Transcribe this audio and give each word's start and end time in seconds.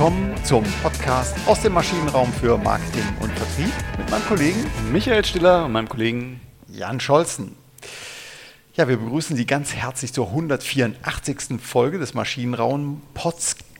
willkommen 0.00 0.32
zum 0.44 0.64
Podcast 0.82 1.36
aus 1.44 1.60
dem 1.60 1.74
Maschinenraum 1.74 2.32
für 2.32 2.56
Marketing 2.56 3.04
und 3.20 3.30
Vertrieb 3.32 3.70
mit 3.98 4.10
meinem 4.10 4.24
Kollegen 4.24 4.64
Michael 4.90 5.22
Stiller 5.26 5.66
und 5.66 5.72
meinem 5.72 5.90
Kollegen 5.90 6.40
Jan 6.68 7.00
Scholzen. 7.00 7.54
Ja, 8.76 8.88
wir 8.88 8.96
begrüßen 8.96 9.36
Sie 9.36 9.44
ganz 9.44 9.74
herzlich 9.74 10.14
zur 10.14 10.28
184. 10.28 11.60
Folge 11.62 11.98
des 11.98 12.14
Maschinenraum 12.14 13.02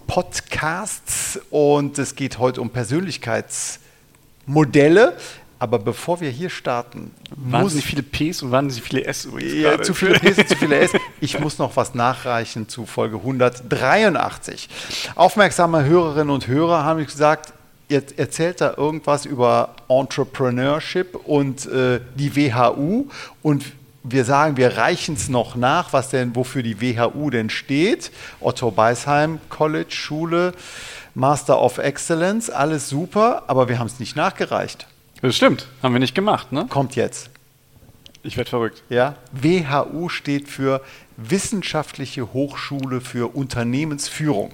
Podcasts 0.07 1.41
und 1.49 1.99
es 1.99 2.17
geht 2.17 2.39
heute 2.39 2.61
um 2.61 2.69
Persönlichkeitsmodelle. 2.69 5.17
Aber 5.61 5.79
bevor 5.79 6.23
wir 6.23 6.31
hier 6.31 6.49
starten, 6.49 7.11
wahnsinnig 7.37 7.85
viele 7.85 8.03
Ps 8.03 8.43
und 8.43 8.51
wahnsinnig 8.51 8.83
viele 8.83 9.05
S 9.05 9.29
Ja, 9.39 9.81
zu 9.83 9.93
viele 9.93 10.19
Ps 10.19 10.39
und 10.39 10.49
zu 10.49 10.57
viele 10.57 10.79
S. 10.79 10.93
Ich 11.21 11.39
muss 11.39 11.59
noch 11.59 11.77
was 11.77 11.95
nachreichen 11.95 12.67
zu 12.67 12.87
Folge 12.87 13.19
183. 13.19 14.71
Aufmerksame 15.17 15.85
Hörerinnen 15.85 16.31
und 16.31 16.47
Hörer 16.47 16.85
haben 16.85 17.05
gesagt, 17.05 17.53
ihr 17.91 18.03
erzählt 18.17 18.63
da 18.63 18.73
irgendwas 18.79 19.27
über 19.27 19.75
Entrepreneurship 19.91 21.15
und 21.27 21.67
äh, 21.67 22.01
die 22.15 22.35
WHU 22.37 23.11
und 23.43 23.67
wir 24.03 24.25
sagen, 24.25 24.57
wir 24.57 24.79
reichen 24.79 25.15
es 25.15 25.29
noch 25.29 25.57
nach, 25.57 25.93
was 25.93 26.09
denn, 26.09 26.35
wofür 26.35 26.63
die 26.63 26.81
WHU 26.81 27.29
denn 27.29 27.51
steht. 27.51 28.13
Otto 28.41 28.71
Beisheim 28.71 29.41
College, 29.51 29.91
Schule, 29.91 30.55
Master 31.15 31.61
of 31.61 31.77
Excellence, 31.77 32.49
alles 32.49 32.89
super, 32.89 33.43
aber 33.47 33.69
wir 33.69 33.79
haben 33.79 33.89
es 33.89 34.01
nicht 34.01 34.17
nachgereicht. 34.17 34.87
Das 35.23 35.37
stimmt, 35.37 35.67
haben 35.83 35.95
wir 35.95 36.01
nicht 36.01 36.15
gemacht, 36.15 36.53
ne? 36.53 36.67
Kommt 36.69 36.97
jetzt. 36.97 37.31
Ich 38.23 38.37
werde 38.37 38.51
verrückt. 38.51 38.83
Ja, 38.89 39.17
WHU 39.33 40.09
steht 40.09 40.49
für 40.49 40.83
Wissenschaftliche 41.17 42.33
Hochschule 42.33 43.01
für 43.01 43.35
Unternehmensführung. 43.35 44.53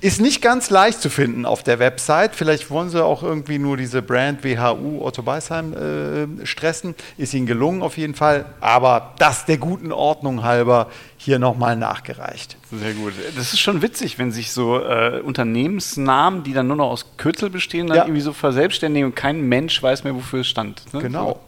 Ist 0.00 0.20
nicht 0.20 0.42
ganz 0.42 0.70
leicht 0.70 1.00
zu 1.00 1.10
finden 1.10 1.46
auf 1.46 1.62
der 1.62 1.78
Website. 1.78 2.34
Vielleicht 2.34 2.70
wollen 2.70 2.90
sie 2.90 3.02
auch 3.02 3.22
irgendwie 3.22 3.58
nur 3.58 3.76
diese 3.76 4.02
Brand 4.02 4.44
WHU 4.44 5.02
Otto 5.02 5.22
Beisheim 5.22 5.72
äh, 5.72 6.46
stressen. 6.46 6.94
Ist 7.16 7.34
ihnen 7.34 7.46
gelungen 7.46 7.82
auf 7.82 7.96
jeden 7.96 8.14
Fall. 8.14 8.46
Aber 8.60 9.14
das 9.18 9.46
der 9.46 9.58
guten 9.58 9.92
Ordnung 9.92 10.42
halber 10.42 10.88
hier 11.16 11.38
nochmal 11.38 11.76
nachgereicht. 11.76 12.56
Sehr 12.70 12.92
gut. 12.94 13.14
Das 13.36 13.52
ist 13.52 13.60
schon 13.60 13.82
witzig, 13.82 14.18
wenn 14.18 14.32
sich 14.32 14.52
so 14.52 14.78
äh, 14.80 15.20
Unternehmensnamen, 15.20 16.44
die 16.44 16.52
dann 16.52 16.66
nur 16.68 16.76
noch 16.76 16.90
aus 16.90 17.06
Kürzel 17.16 17.50
bestehen, 17.50 17.86
dann 17.86 17.96
ja. 17.96 18.04
irgendwie 18.04 18.20
so 18.20 18.32
verselbstständigen 18.32 19.10
und 19.10 19.16
kein 19.16 19.40
Mensch 19.40 19.82
weiß 19.82 20.04
mehr, 20.04 20.14
wofür 20.14 20.40
es 20.40 20.48
stand. 20.48 20.82
Ne? 20.92 21.00
Genau. 21.00 21.40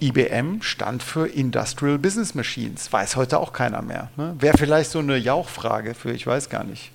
IBM 0.00 0.60
stand 0.60 1.02
für 1.02 1.26
Industrial 1.26 1.98
Business 1.98 2.34
Machines. 2.34 2.92
Weiß 2.92 3.16
heute 3.16 3.38
auch 3.38 3.52
keiner 3.52 3.80
mehr. 3.80 4.10
Ne? 4.16 4.34
Wäre 4.38 4.58
vielleicht 4.58 4.90
so 4.90 4.98
eine 4.98 5.16
Jauchfrage 5.16 5.94
für, 5.94 6.12
ich 6.12 6.26
weiß 6.26 6.50
gar 6.50 6.64
nicht. 6.64 6.90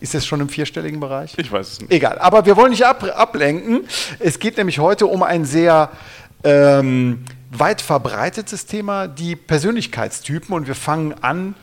Ist 0.00 0.14
das 0.14 0.26
schon 0.26 0.40
im 0.40 0.48
vierstelligen 0.48 1.00
Bereich? 1.00 1.34
Ich 1.36 1.50
weiß 1.50 1.72
es 1.72 1.80
nicht. 1.80 1.92
Egal, 1.92 2.18
aber 2.18 2.46
wir 2.46 2.56
wollen 2.56 2.70
nicht 2.70 2.86
ab, 2.86 3.02
ablenken. 3.16 3.84
Es 4.18 4.38
geht 4.38 4.56
nämlich 4.56 4.78
heute 4.78 5.06
um 5.06 5.22
ein 5.22 5.44
sehr 5.44 5.90
ähm, 6.44 7.24
weit 7.50 7.80
verbreitetes 7.80 8.66
Thema, 8.66 9.08
die 9.08 9.34
Persönlichkeitstypen. 9.34 10.54
Und 10.54 10.66
wir 10.66 10.74
fangen 10.74 11.14
an 11.22 11.54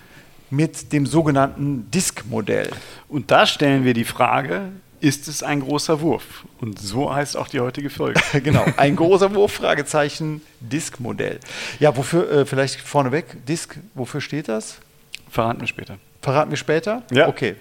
mit 0.49 0.91
dem 0.91 1.05
sogenannten 1.05 1.89
Disk-Modell. 1.91 2.69
Und 3.07 3.31
da 3.31 3.45
stellen 3.45 3.83
wir 3.83 3.93
die 3.93 4.03
Frage, 4.03 4.69
ist 4.99 5.27
es 5.27 5.43
ein 5.43 5.61
großer 5.61 6.01
Wurf? 6.01 6.45
Und 6.59 6.79
so 6.79 7.13
heißt 7.13 7.37
auch 7.37 7.47
die 7.47 7.59
heutige 7.59 7.89
Folge. 7.89 8.19
genau, 8.43 8.65
ein 8.77 8.95
großer 8.95 9.33
Wurf, 9.33 9.53
Fragezeichen, 9.53 10.41
Disk-Modell. 10.59 11.39
Ja, 11.79 11.95
wofür, 11.95 12.29
äh, 12.31 12.45
vielleicht 12.45 12.81
vorneweg, 12.81 13.45
Disk, 13.45 13.77
wofür 13.93 14.21
steht 14.21 14.47
das? 14.47 14.77
Verraten 15.29 15.61
wir 15.61 15.67
später. 15.67 15.97
Verraten 16.21 16.49
wir 16.49 16.57
später? 16.57 17.03
Ja. 17.11 17.27
Okay. 17.27 17.55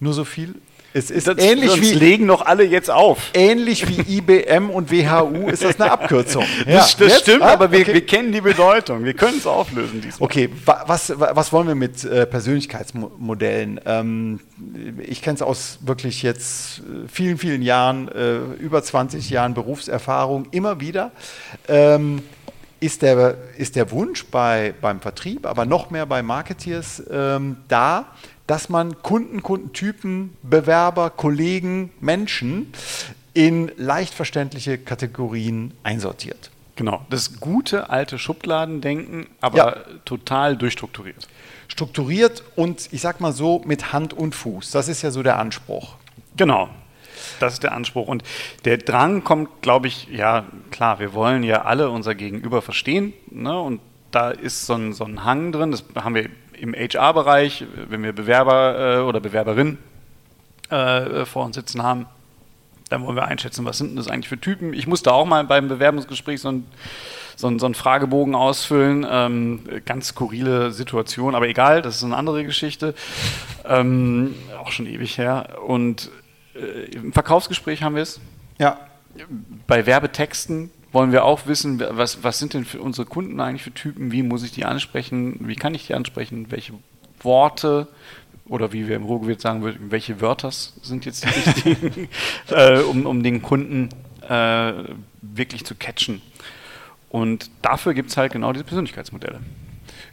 Nur 0.00 0.12
so 0.12 0.24
viel. 0.24 0.54
Es 0.96 1.10
ist 1.10 1.26
das, 1.26 1.36
ähnlich 1.36 1.78
wie 1.82 1.92
legen 1.92 2.24
noch 2.24 2.46
alle 2.46 2.64
jetzt 2.64 2.90
auf. 2.90 3.18
Ähnlich 3.34 3.86
wie 3.86 4.16
IBM 4.16 4.70
und 4.70 4.90
WHU 4.90 5.48
ist 5.48 5.62
das 5.62 5.78
eine 5.78 5.90
Abkürzung. 5.90 6.44
Ja, 6.66 6.78
das, 6.78 6.96
das 6.96 7.20
stimmt, 7.20 7.42
ah, 7.42 7.52
aber 7.52 7.70
wir, 7.70 7.80
okay. 7.80 7.92
wir, 7.92 8.06
kennen 8.06 8.32
die 8.32 8.40
Bedeutung. 8.40 9.04
Wir 9.04 9.12
können 9.12 9.36
es 9.36 9.46
auflösen 9.46 10.00
diesmal. 10.00 10.24
Okay, 10.24 10.48
was, 10.64 11.12
was 11.18 11.52
wollen 11.52 11.68
wir 11.68 11.74
mit 11.74 12.02
äh, 12.04 12.24
Persönlichkeitsmodellen? 12.24 13.78
Ähm, 13.84 14.40
ich 15.06 15.20
kenne 15.20 15.34
es 15.34 15.42
aus 15.42 15.80
wirklich 15.82 16.22
jetzt 16.22 16.78
äh, 16.78 17.08
vielen, 17.08 17.36
vielen 17.36 17.60
Jahren, 17.60 18.08
äh, 18.08 18.38
über 18.58 18.82
20 18.82 19.28
Jahren 19.28 19.52
Berufserfahrung 19.52 20.46
immer 20.50 20.80
wieder. 20.80 21.10
Ähm, 21.68 22.22
ist 22.80 23.02
der, 23.02 23.36
ist 23.58 23.76
der 23.76 23.90
Wunsch 23.90 24.24
bei, 24.26 24.72
beim 24.80 25.00
Vertrieb, 25.00 25.44
aber 25.44 25.66
noch 25.66 25.90
mehr 25.90 26.06
bei 26.06 26.22
Marketeers 26.22 27.02
ähm, 27.10 27.58
da, 27.68 28.06
dass 28.46 28.68
man 28.68 29.02
Kunden, 29.02 29.42
Kundentypen, 29.42 30.36
Bewerber, 30.42 31.10
Kollegen, 31.10 31.90
Menschen 32.00 32.72
in 33.34 33.70
leicht 33.76 34.14
verständliche 34.14 34.78
Kategorien 34.78 35.72
einsortiert. 35.82 36.50
Genau, 36.76 37.04
das 37.10 37.40
gute 37.40 37.90
alte 37.90 38.18
Schubladendenken, 38.18 39.26
aber 39.40 39.56
ja. 39.56 39.76
total 40.04 40.56
durchstrukturiert. 40.56 41.26
Strukturiert 41.68 42.42
und 42.54 42.88
ich 42.92 43.00
sag 43.00 43.20
mal 43.20 43.32
so 43.32 43.62
mit 43.64 43.92
Hand 43.92 44.12
und 44.12 44.34
Fuß. 44.34 44.70
Das 44.70 44.88
ist 44.88 45.02
ja 45.02 45.10
so 45.10 45.22
der 45.22 45.38
Anspruch. 45.38 45.96
Genau. 46.36 46.68
Das 47.40 47.54
ist 47.54 47.62
der 47.62 47.72
Anspruch. 47.72 48.06
Und 48.06 48.22
der 48.64 48.78
Drang 48.78 49.24
kommt, 49.24 49.62
glaube 49.62 49.88
ich, 49.88 50.06
ja, 50.08 50.44
klar, 50.70 51.00
wir 51.00 51.12
wollen 51.14 51.42
ja 51.42 51.62
alle 51.62 51.90
unser 51.90 52.14
Gegenüber 52.14 52.62
verstehen. 52.62 53.14
Ne? 53.30 53.58
Und 53.58 53.80
da 54.10 54.30
ist 54.30 54.66
so 54.66 54.74
ein, 54.74 54.92
so 54.92 55.04
ein 55.04 55.24
Hang 55.24 55.52
drin, 55.52 55.70
das 55.70 55.84
haben 55.96 56.14
wir 56.14 56.28
im 56.58 56.74
HR-Bereich, 56.74 57.64
wenn 57.88 58.02
wir 58.02 58.12
Bewerber 58.12 58.98
äh, 58.98 59.02
oder 59.02 59.20
Bewerberinnen 59.20 59.78
äh, 60.70 61.24
vor 61.24 61.44
uns 61.44 61.56
sitzen 61.56 61.82
haben, 61.82 62.06
dann 62.88 63.04
wollen 63.04 63.16
wir 63.16 63.24
einschätzen, 63.24 63.64
was 63.64 63.78
sind 63.78 63.96
das 63.96 64.08
eigentlich 64.08 64.28
für 64.28 64.40
Typen. 64.40 64.72
Ich 64.72 64.86
musste 64.86 65.12
auch 65.12 65.26
mal 65.26 65.44
beim 65.44 65.68
Bewerbungsgespräch 65.68 66.40
so 66.40 66.50
ein 66.50 66.66
so 67.36 67.48
einen, 67.48 67.58
so 67.58 67.66
einen 67.66 67.74
Fragebogen 67.74 68.34
ausfüllen. 68.34 69.06
Ähm, 69.08 69.60
ganz 69.84 70.08
skurrile 70.08 70.72
Situation, 70.72 71.34
aber 71.34 71.48
egal, 71.48 71.82
das 71.82 71.96
ist 71.96 72.04
eine 72.04 72.16
andere 72.16 72.44
Geschichte. 72.44 72.94
Ähm, 73.64 74.34
auch 74.58 74.70
schon 74.72 74.86
ewig 74.86 75.18
her. 75.18 75.58
Und 75.66 76.10
äh, 76.54 76.90
im 76.96 77.12
Verkaufsgespräch 77.12 77.82
haben 77.82 77.94
wir 77.94 78.02
es. 78.02 78.20
Ja. 78.58 78.78
Bei 79.66 79.86
Werbetexten 79.86 80.70
wollen 80.96 81.12
wir 81.12 81.26
auch 81.26 81.46
wissen, 81.46 81.78
was, 81.90 82.24
was 82.24 82.38
sind 82.38 82.54
denn 82.54 82.64
für 82.64 82.80
unsere 82.80 83.06
Kunden 83.06 83.38
eigentlich 83.38 83.62
für 83.62 83.74
Typen, 83.74 84.12
wie 84.12 84.22
muss 84.22 84.42
ich 84.42 84.52
die 84.52 84.64
ansprechen, 84.64 85.36
wie 85.40 85.54
kann 85.54 85.74
ich 85.74 85.86
die 85.86 85.92
ansprechen, 85.92 86.46
welche 86.48 86.72
Worte 87.20 87.86
oder 88.46 88.72
wie 88.72 88.88
wir 88.88 88.96
im 88.96 89.04
Ruhrgebiet 89.04 89.42
sagen 89.42 89.60
würden, 89.60 89.90
welche 89.90 90.22
Wörter 90.22 90.50
sind 90.50 91.04
jetzt 91.04 91.24
die 91.24 91.28
richtigen, 91.28 92.08
äh, 92.48 92.78
um, 92.80 93.04
um 93.04 93.22
den 93.22 93.42
Kunden 93.42 93.90
äh, 94.26 94.72
wirklich 95.20 95.66
zu 95.66 95.74
catchen. 95.74 96.22
Und 97.10 97.50
dafür 97.60 97.92
gibt 97.92 98.08
es 98.08 98.16
halt 98.16 98.32
genau 98.32 98.54
diese 98.54 98.64
Persönlichkeitsmodelle. 98.64 99.40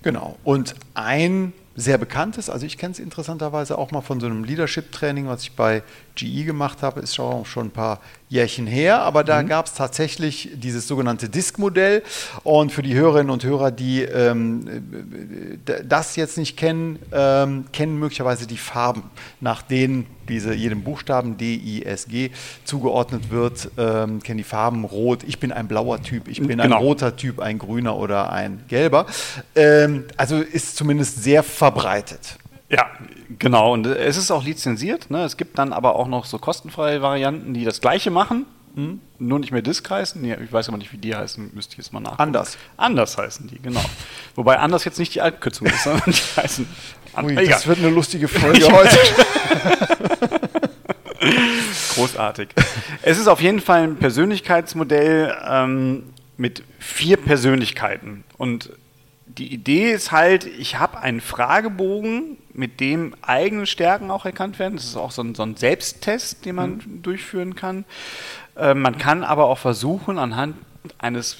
Genau. 0.01 0.37
Und 0.43 0.75
ein 0.95 1.53
sehr 1.75 1.97
bekanntes, 1.97 2.49
also 2.49 2.65
ich 2.65 2.77
kenne 2.77 2.91
es 2.91 2.99
interessanterweise 2.99 3.77
auch 3.77 3.91
mal 3.91 4.01
von 4.01 4.19
so 4.19 4.27
einem 4.27 4.43
Leadership-Training, 4.43 5.27
was 5.27 5.43
ich 5.43 5.53
bei 5.53 5.83
GE 6.15 6.43
gemacht 6.43 6.81
habe, 6.81 6.99
ist 6.99 7.19
auch 7.19 7.45
schon 7.45 7.67
ein 7.67 7.71
paar 7.71 7.99
Jährchen 8.29 8.65
her, 8.65 9.01
aber 9.01 9.23
da 9.23 9.41
mhm. 9.41 9.47
gab 9.47 9.67
es 9.67 9.73
tatsächlich 9.73 10.49
dieses 10.55 10.87
sogenannte 10.87 11.29
Disk-Modell. 11.29 12.01
Und 12.43 12.71
für 12.71 12.81
die 12.81 12.95
Hörerinnen 12.95 13.29
und 13.29 13.43
Hörer, 13.43 13.69
die 13.69 14.01
ähm, 14.01 15.61
das 15.87 16.15
jetzt 16.15 16.37
nicht 16.37 16.57
kennen, 16.57 16.97
ähm, 17.11 17.65
kennen 17.71 17.99
möglicherweise 17.99 18.47
die 18.47 18.57
Farben, 18.57 19.03
nach 19.39 19.61
denen 19.61 20.07
diese 20.27 20.53
jedem 20.53 20.83
Buchstaben 20.83 21.37
D, 21.37 21.53
I, 21.53 21.83
S, 21.83 22.07
G 22.07 22.31
zugeordnet 22.63 23.29
wird, 23.29 23.69
ähm, 23.77 24.23
kennen 24.23 24.37
die 24.37 24.43
Farben 24.43 24.85
rot. 24.85 25.23
Ich 25.27 25.39
bin 25.39 25.51
ein 25.51 25.67
blauer 25.67 26.01
Typ, 26.01 26.27
ich 26.27 26.39
bin 26.39 26.57
genau. 26.57 26.63
ein 26.63 26.71
roter 26.71 27.15
Typ, 27.15 27.39
ein 27.39 27.59
grüner 27.59 27.97
oder 27.97 28.31
ein 28.31 28.63
gelber. 28.67 29.05
Ähm, 29.55 30.05
also 30.17 30.37
ist 30.37 30.75
zumindest 30.75 31.23
sehr 31.23 31.43
verbreitet. 31.63 32.39
Ja, 32.67 32.87
genau. 33.39 33.71
Und 33.71 33.85
es 33.85 34.17
ist 34.17 34.31
auch 34.31 34.43
lizenziert. 34.43 35.09
Ne? 35.09 35.23
Es 35.23 35.37
gibt 35.37 35.57
dann 35.57 35.71
aber 35.71 35.95
auch 35.95 36.09
noch 36.09 36.25
so 36.25 36.37
kostenfreie 36.37 37.01
Varianten, 37.01 37.53
die 37.53 37.63
das 37.63 37.79
Gleiche 37.79 38.11
machen. 38.11 38.45
Hm? 38.75 38.99
Nur 39.17 39.39
nicht 39.39 39.53
mehr 39.53 39.61
Disk 39.61 39.89
heißen. 39.89 40.21
ich 40.25 40.51
weiß 40.51 40.67
aber 40.67 40.77
nicht, 40.77 40.91
wie 40.91 40.97
die 40.97 41.15
heißen. 41.15 41.51
Müsste 41.53 41.73
ich 41.73 41.77
jetzt 41.77 41.93
mal 41.93 42.01
nachgucken. 42.01 42.21
Anders. 42.21 42.57
Anders 42.75 43.17
heißen 43.17 43.47
die, 43.47 43.61
genau. 43.61 43.79
Wobei 44.35 44.59
anders 44.59 44.83
jetzt 44.83 44.99
nicht 44.99 45.15
die 45.15 45.21
Altkürzung 45.21 45.67
ist, 45.67 45.83
sondern 45.83 46.11
die 46.11 46.41
heißen. 46.41 46.67
Ui, 47.23 47.47
das 47.47 47.65
wird 47.65 47.77
eine 47.79 47.91
lustige 47.91 48.27
Folge 48.39 48.67
heute. 48.69 48.97
Großartig. 51.95 52.49
Es 53.03 53.19
ist 53.19 53.27
auf 53.27 53.39
jeden 53.39 53.61
Fall 53.61 53.83
ein 53.83 53.95
Persönlichkeitsmodell 53.95 55.33
ähm, 55.47 56.03
mit 56.35 56.63
vier 56.79 57.15
Persönlichkeiten. 57.15 58.25
Und 58.37 58.69
die 59.37 59.53
Idee 59.53 59.91
ist 59.91 60.11
halt, 60.11 60.45
ich 60.45 60.77
habe 60.77 60.99
einen 60.99 61.21
Fragebogen, 61.21 62.37
mit 62.53 62.79
dem 62.79 63.15
eigene 63.21 63.65
Stärken 63.65 64.11
auch 64.11 64.25
erkannt 64.25 64.59
werden. 64.59 64.75
Das 64.75 64.85
ist 64.85 64.95
auch 64.95 65.11
so 65.11 65.23
ein, 65.23 65.33
so 65.33 65.43
ein 65.43 65.55
Selbsttest, 65.55 66.45
den 66.45 66.55
man 66.55 66.81
mhm. 66.85 67.01
durchführen 67.01 67.55
kann. 67.55 67.85
Äh, 68.55 68.75
man 68.75 68.97
kann 68.97 69.23
aber 69.23 69.45
auch 69.45 69.57
versuchen, 69.57 70.19
anhand 70.19 70.55
eines 70.99 71.37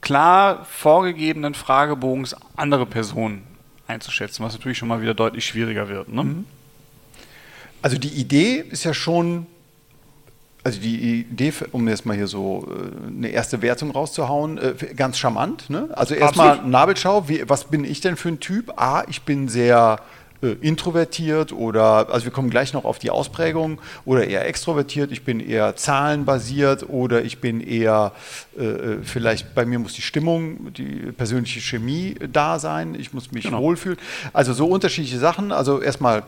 klar 0.00 0.64
vorgegebenen 0.64 1.54
Fragebogens 1.54 2.34
andere 2.56 2.86
Personen 2.86 3.42
einzuschätzen, 3.86 4.44
was 4.44 4.54
natürlich 4.54 4.78
schon 4.78 4.88
mal 4.88 5.02
wieder 5.02 5.14
deutlich 5.14 5.44
schwieriger 5.44 5.88
wird. 5.88 6.08
Ne? 6.08 6.24
Mhm. 6.24 6.44
Also 7.82 7.98
die 7.98 8.08
Idee 8.08 8.64
ist 8.70 8.84
ja 8.84 8.94
schon, 8.94 9.46
also 10.66 10.80
die 10.80 11.20
Idee, 11.20 11.52
um 11.70 11.86
jetzt 11.86 12.06
mal 12.06 12.16
hier 12.16 12.26
so 12.26 12.66
äh, 12.68 13.08
eine 13.08 13.28
erste 13.28 13.62
Wertung 13.62 13.92
rauszuhauen, 13.92 14.58
äh, 14.58 14.74
ganz 14.96 15.16
charmant. 15.16 15.70
Ne? 15.70 15.90
Also 15.92 16.16
erstmal 16.16 16.60
Nabelschau, 16.66 17.28
wie, 17.28 17.48
was 17.48 17.66
bin 17.66 17.84
ich 17.84 18.00
denn 18.00 18.16
für 18.16 18.30
ein 18.30 18.40
Typ? 18.40 18.72
A, 18.76 19.04
ich 19.06 19.22
bin 19.22 19.46
sehr 19.46 20.00
äh, 20.42 20.52
introvertiert 20.60 21.52
oder, 21.52 22.08
also 22.10 22.24
wir 22.24 22.32
kommen 22.32 22.50
gleich 22.50 22.72
noch 22.72 22.84
auf 22.84 22.98
die 22.98 23.10
Ausprägung, 23.10 23.80
oder 24.04 24.26
eher 24.26 24.46
extrovertiert, 24.46 25.12
ich 25.12 25.24
bin 25.24 25.40
eher 25.40 25.76
zahlenbasiert 25.76 26.88
oder 26.88 27.22
ich 27.24 27.40
bin 27.40 27.60
eher, 27.60 28.12
äh, 28.58 28.64
äh, 28.64 28.98
vielleicht 29.02 29.54
bei 29.54 29.64
mir 29.64 29.78
muss 29.78 29.94
die 29.94 30.02
Stimmung, 30.02 30.72
die 30.72 31.12
persönliche 31.12 31.60
Chemie 31.60 32.16
da 32.32 32.58
sein, 32.58 32.94
ich 32.98 33.12
muss 33.12 33.32
mich 33.32 33.44
genau. 33.44 33.60
wohlfühlen. 33.62 33.98
Also 34.32 34.52
so 34.52 34.66
unterschiedliche 34.66 35.18
Sachen, 35.18 35.52
also 35.52 35.80
erstmal 35.80 36.22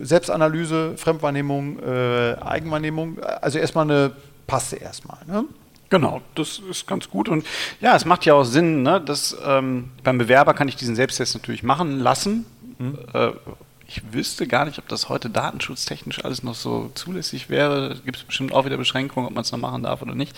Selbstanalyse, 0.00 0.94
Fremdwahrnehmung, 0.96 1.78
äh, 1.80 2.36
Eigenwahrnehmung, 2.40 3.18
also 3.40 3.58
erstmal 3.58 3.84
eine, 3.84 4.12
passte 4.46 4.76
erstmal. 4.76 5.18
Ne? 5.26 5.44
Genau, 5.90 6.22
das 6.34 6.58
ist 6.58 6.86
ganz 6.86 7.08
gut. 7.08 7.28
Und 7.28 7.46
ja, 7.80 7.94
es 7.94 8.04
macht 8.04 8.24
ja 8.24 8.34
auch 8.34 8.44
Sinn, 8.44 8.82
ne, 8.82 9.00
dass 9.00 9.36
ähm, 9.46 9.90
beim 10.02 10.18
Bewerber 10.18 10.54
kann 10.54 10.68
ich 10.68 10.76
diesen 10.76 10.96
Selbsttest 10.96 11.34
natürlich 11.34 11.62
machen 11.62 12.00
lassen. 12.00 12.46
Mhm. 12.78 12.98
Äh, 13.12 13.32
ich 13.86 14.02
wüsste 14.12 14.46
gar 14.46 14.64
nicht, 14.64 14.78
ob 14.78 14.88
das 14.88 15.08
heute 15.08 15.28
datenschutztechnisch 15.30 16.24
alles 16.24 16.42
noch 16.42 16.54
so 16.54 16.90
zulässig 16.94 17.50
wäre. 17.50 17.96
Gibt 18.04 18.16
es 18.16 18.24
bestimmt 18.24 18.52
auch 18.52 18.64
wieder 18.64 18.76
Beschränkungen, 18.76 19.28
ob 19.28 19.34
man 19.34 19.42
es 19.42 19.52
noch 19.52 19.58
machen 19.58 19.82
darf 19.82 20.02
oder 20.02 20.14
nicht. 20.14 20.34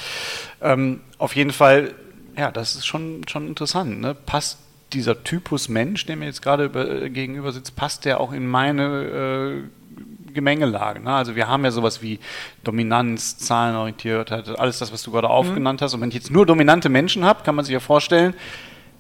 Ähm, 0.61 1.01
auf 1.19 1.37
jeden 1.37 1.53
Fall, 1.53 1.95
ja, 2.37 2.51
das 2.51 2.75
ist 2.75 2.87
schon, 2.87 3.23
schon 3.29 3.47
interessant. 3.47 4.01
Ne? 4.01 4.15
Passt 4.15 4.59
dieser 4.93 5.23
Typus 5.23 5.69
Mensch, 5.69 6.07
der 6.07 6.17
mir 6.17 6.27
jetzt 6.27 6.43
gerade 6.43 6.65
äh, 6.65 7.11
gegenüber 7.11 7.53
sitzt, 7.53 7.77
passt 7.77 8.05
der 8.05 8.21
auch 8.21 8.33
in 8.33 8.47
meine 8.47 9.63
äh, 9.63 10.33
Gemengelage. 10.33 11.01
Ne? 11.01 11.13
Also 11.13 11.35
wir 11.35 11.49
haben 11.49 11.65
ja 11.65 11.71
sowas 11.71 12.03
wie 12.03 12.19
Dominanz, 12.63 13.39
Zahlenorientiertheit, 13.39 14.59
alles 14.59 14.79
das, 14.79 14.93
was 14.93 15.03
du 15.03 15.11
gerade 15.11 15.29
mhm. 15.29 15.33
aufgenannt 15.33 15.83
hast. 15.83 15.95
Und 15.95 16.01
wenn 16.01 16.11
ich 16.11 16.15
jetzt 16.15 16.31
nur 16.31 16.47
dominante 16.47 16.89
Menschen 16.89 17.25
habe, 17.25 17.43
kann 17.43 17.55
man 17.55 17.65
sich 17.65 17.73
ja 17.73 17.81
vorstellen, 17.81 18.35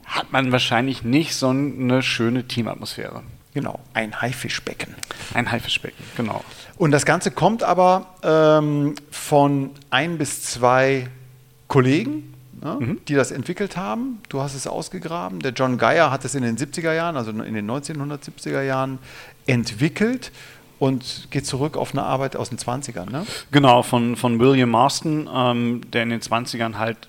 hat 0.06 0.32
man 0.32 0.52
wahrscheinlich 0.52 1.02
nicht 1.02 1.34
so 1.34 1.48
eine 1.48 2.02
schöne 2.02 2.46
Teamatmosphäre. 2.46 3.22
Genau, 3.54 3.80
ein 3.94 4.20
Haifischbecken. 4.20 4.94
Ein 5.32 5.50
Haifischbecken, 5.50 6.04
genau. 6.16 6.44
Und 6.76 6.90
das 6.90 7.06
Ganze 7.06 7.30
kommt 7.30 7.62
aber 7.62 8.14
ähm, 8.22 8.94
von 9.10 9.70
ein 9.88 10.18
bis 10.18 10.42
zwei 10.42 11.08
Kollegen, 11.66 12.34
ne, 12.62 12.76
mhm. 12.78 13.00
die 13.08 13.14
das 13.14 13.30
entwickelt 13.30 13.76
haben. 13.76 14.20
Du 14.28 14.42
hast 14.42 14.54
es 14.54 14.66
ausgegraben. 14.66 15.40
Der 15.40 15.52
John 15.52 15.78
Geyer 15.78 16.10
hat 16.10 16.24
es 16.24 16.34
in 16.34 16.42
den 16.42 16.58
70er 16.58 16.92
Jahren, 16.92 17.16
also 17.16 17.30
in 17.30 17.54
den 17.54 17.70
1970er 17.70 18.62
Jahren, 18.62 18.98
entwickelt 19.46 20.32
und 20.78 21.28
geht 21.30 21.46
zurück 21.46 21.76
auf 21.76 21.92
eine 21.92 22.02
Arbeit 22.02 22.36
aus 22.36 22.50
den 22.50 22.58
20ern. 22.58 23.10
Ne? 23.10 23.26
Genau, 23.52 23.82
von, 23.82 24.16
von 24.16 24.38
William 24.38 24.70
Marston, 24.70 25.28
ähm, 25.32 25.80
der 25.92 26.02
in 26.02 26.10
den 26.10 26.20
20ern 26.20 26.74
halt 26.74 27.08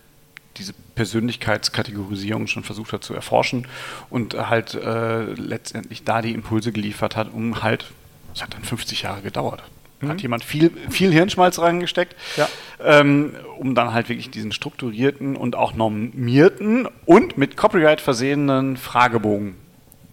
diese 0.56 0.74
Persönlichkeitskategorisierung 0.98 2.48
schon 2.48 2.64
versucht 2.64 2.92
hat 2.92 3.04
zu 3.04 3.14
erforschen 3.14 3.68
und 4.10 4.34
halt 4.34 4.74
äh, 4.74 5.26
letztendlich 5.26 6.04
da 6.04 6.24
die 6.24 6.34
Impulse 6.34 6.72
geliefert 6.72 7.16
hat, 7.16 7.32
um 7.32 7.62
halt, 7.62 7.86
es 8.34 8.42
hat 8.42 8.56
dann 8.56 8.64
50 8.64 9.04
Jahre 9.04 9.22
gedauert. 9.22 9.62
Mhm. 10.02 10.10
Hat 10.10 10.22
jemand 10.24 10.44
viel, 10.44 10.72
viel 10.90 11.12
Hirnschmalz 11.12 11.60
reingesteckt, 11.60 12.16
ja. 12.36 12.50
ähm, 12.84 13.36
um 13.60 13.76
dann 13.76 13.94
halt 13.94 14.10
wirklich 14.10 14.32
diesen 14.32 14.52
strukturierten 14.52 15.36
und 15.36 15.56
auch 15.56 15.76
normierten 15.76 16.88
und 17.06 17.38
mit 17.38 17.58
Copyright 17.58 18.02
versehenen 18.02 18.76
Fragebogen 18.76 19.54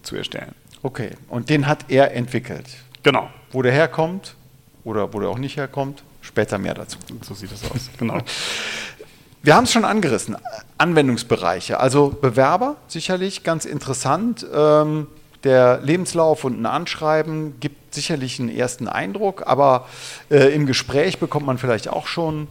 zu 0.03 0.15
erstellen. 0.15 0.53
Okay, 0.83 1.13
und 1.29 1.49
den 1.49 1.65
hat 1.65 1.85
er 1.89 2.13
entwickelt. 2.13 2.67
Genau. 3.01 3.27
Wo 3.51 3.63
der 3.63 3.71
herkommt 3.71 4.35
oder 4.83 5.11
wo 5.15 5.19
der 5.19 5.29
auch 5.29 5.39
nicht 5.39 5.57
herkommt, 5.57 6.03
später 6.21 6.59
mehr 6.59 6.75
dazu. 6.75 6.99
So 7.23 7.33
sieht 7.33 7.51
das 7.51 7.71
aus, 7.71 7.89
genau. 7.97 8.19
Wir 9.45 9.55
haben 9.55 9.65
es 9.65 9.71
schon 9.71 9.85
angerissen, 9.85 10.37
Anwendungsbereiche. 10.79 11.79
Also 11.79 12.09
Bewerber 12.09 12.77
sicherlich 12.87 13.43
ganz 13.43 13.65
interessant. 13.65 14.43
Ähm, 14.51 15.05
der 15.43 15.81
Lebenslauf 15.83 16.45
und 16.45 16.59
ein 16.59 16.65
Anschreiben 16.65 17.59
gibt 17.59 17.93
sicherlich 17.93 18.39
einen 18.39 18.49
ersten 18.49 18.87
Eindruck, 18.87 19.43
aber 19.45 19.87
äh, 20.31 20.51
im 20.55 20.65
Gespräch 20.65 21.19
bekommt 21.19 21.45
man 21.45 21.59
vielleicht 21.59 21.89
auch 21.89 22.07
schon 22.07 22.47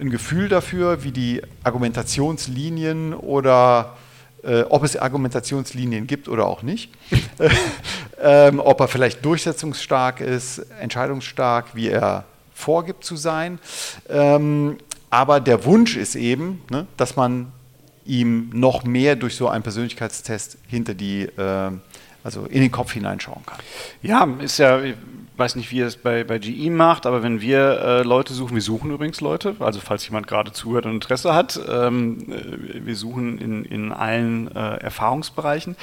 ein 0.00 0.08
Gefühl 0.08 0.48
dafür, 0.48 1.04
wie 1.04 1.12
die 1.12 1.42
Argumentationslinien 1.64 3.12
oder 3.12 3.98
äh, 4.42 4.62
ob 4.62 4.84
es 4.84 4.96
Argumentationslinien 4.96 6.06
gibt 6.06 6.30
oder 6.30 6.46
auch 6.46 6.62
nicht. 6.62 6.94
ähm, 8.22 8.58
ob 8.58 8.80
er 8.80 8.88
vielleicht 8.88 9.22
durchsetzungsstark 9.22 10.22
ist, 10.22 10.60
entscheidungsstark, 10.80 11.74
wie 11.74 11.88
er 11.88 12.24
vorgibt 12.54 13.04
zu 13.04 13.16
sein. 13.16 13.58
Ähm, 14.08 14.78
aber 15.12 15.40
der 15.40 15.66
Wunsch 15.66 15.98
ist 15.98 16.14
eben, 16.14 16.62
ne, 16.70 16.86
dass 16.96 17.16
man 17.16 17.52
ihm 18.06 18.48
noch 18.54 18.82
mehr 18.84 19.14
durch 19.14 19.36
so 19.36 19.46
einen 19.46 19.62
Persönlichkeitstest 19.62 20.56
hinter 20.66 20.94
die, 20.94 21.24
äh, 21.24 21.70
also 22.24 22.46
in 22.46 22.62
den 22.62 22.70
Kopf 22.70 22.92
hineinschauen 22.92 23.44
kann. 23.44 23.58
Ja, 24.00 24.26
ist 24.40 24.58
ja, 24.58 24.80
ich 24.80 24.94
weiß 25.36 25.56
nicht, 25.56 25.70
wie 25.70 25.80
er 25.80 25.88
es 25.88 25.98
bei, 25.98 26.24
bei 26.24 26.38
GE 26.38 26.70
macht, 26.70 27.04
aber 27.04 27.22
wenn 27.22 27.42
wir 27.42 27.58
äh, 27.82 28.02
Leute 28.04 28.32
suchen, 28.32 28.54
wir 28.54 28.62
suchen 28.62 28.90
übrigens 28.90 29.20
Leute, 29.20 29.54
also 29.58 29.80
falls 29.80 30.08
jemand 30.08 30.26
gerade 30.28 30.52
zuhört 30.52 30.86
und 30.86 30.92
Interesse 30.92 31.34
hat, 31.34 31.60
ähm, 31.68 32.32
äh, 32.32 32.86
wir 32.86 32.96
suchen 32.96 33.36
in, 33.36 33.66
in 33.66 33.92
allen 33.92 34.50
äh, 34.56 34.76
Erfahrungsbereichen 34.76 35.76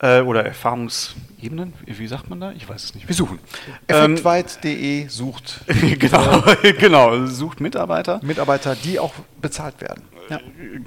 äh, 0.00 0.20
oder 0.20 0.44
Erfahrungsebenen, 0.44 1.72
wie 1.86 2.06
sagt 2.06 2.28
man 2.28 2.40
da? 2.40 2.52
Ich 2.52 2.68
weiß 2.68 2.84
es 2.84 2.94
nicht. 2.94 3.08
Wir 3.08 3.14
suchen. 3.14 3.38
Effektweit.de 3.86 5.02
ähm, 5.02 5.08
sucht. 5.08 5.60
genau, 5.98 6.44
genau, 6.78 7.26
sucht 7.26 7.60
Mitarbeiter. 7.60 8.20
Mitarbeiter, 8.22 8.76
die 8.76 8.98
auch 8.98 9.14
bezahlt 9.40 9.80
werden. 9.80 10.02
Ja. 10.28 10.40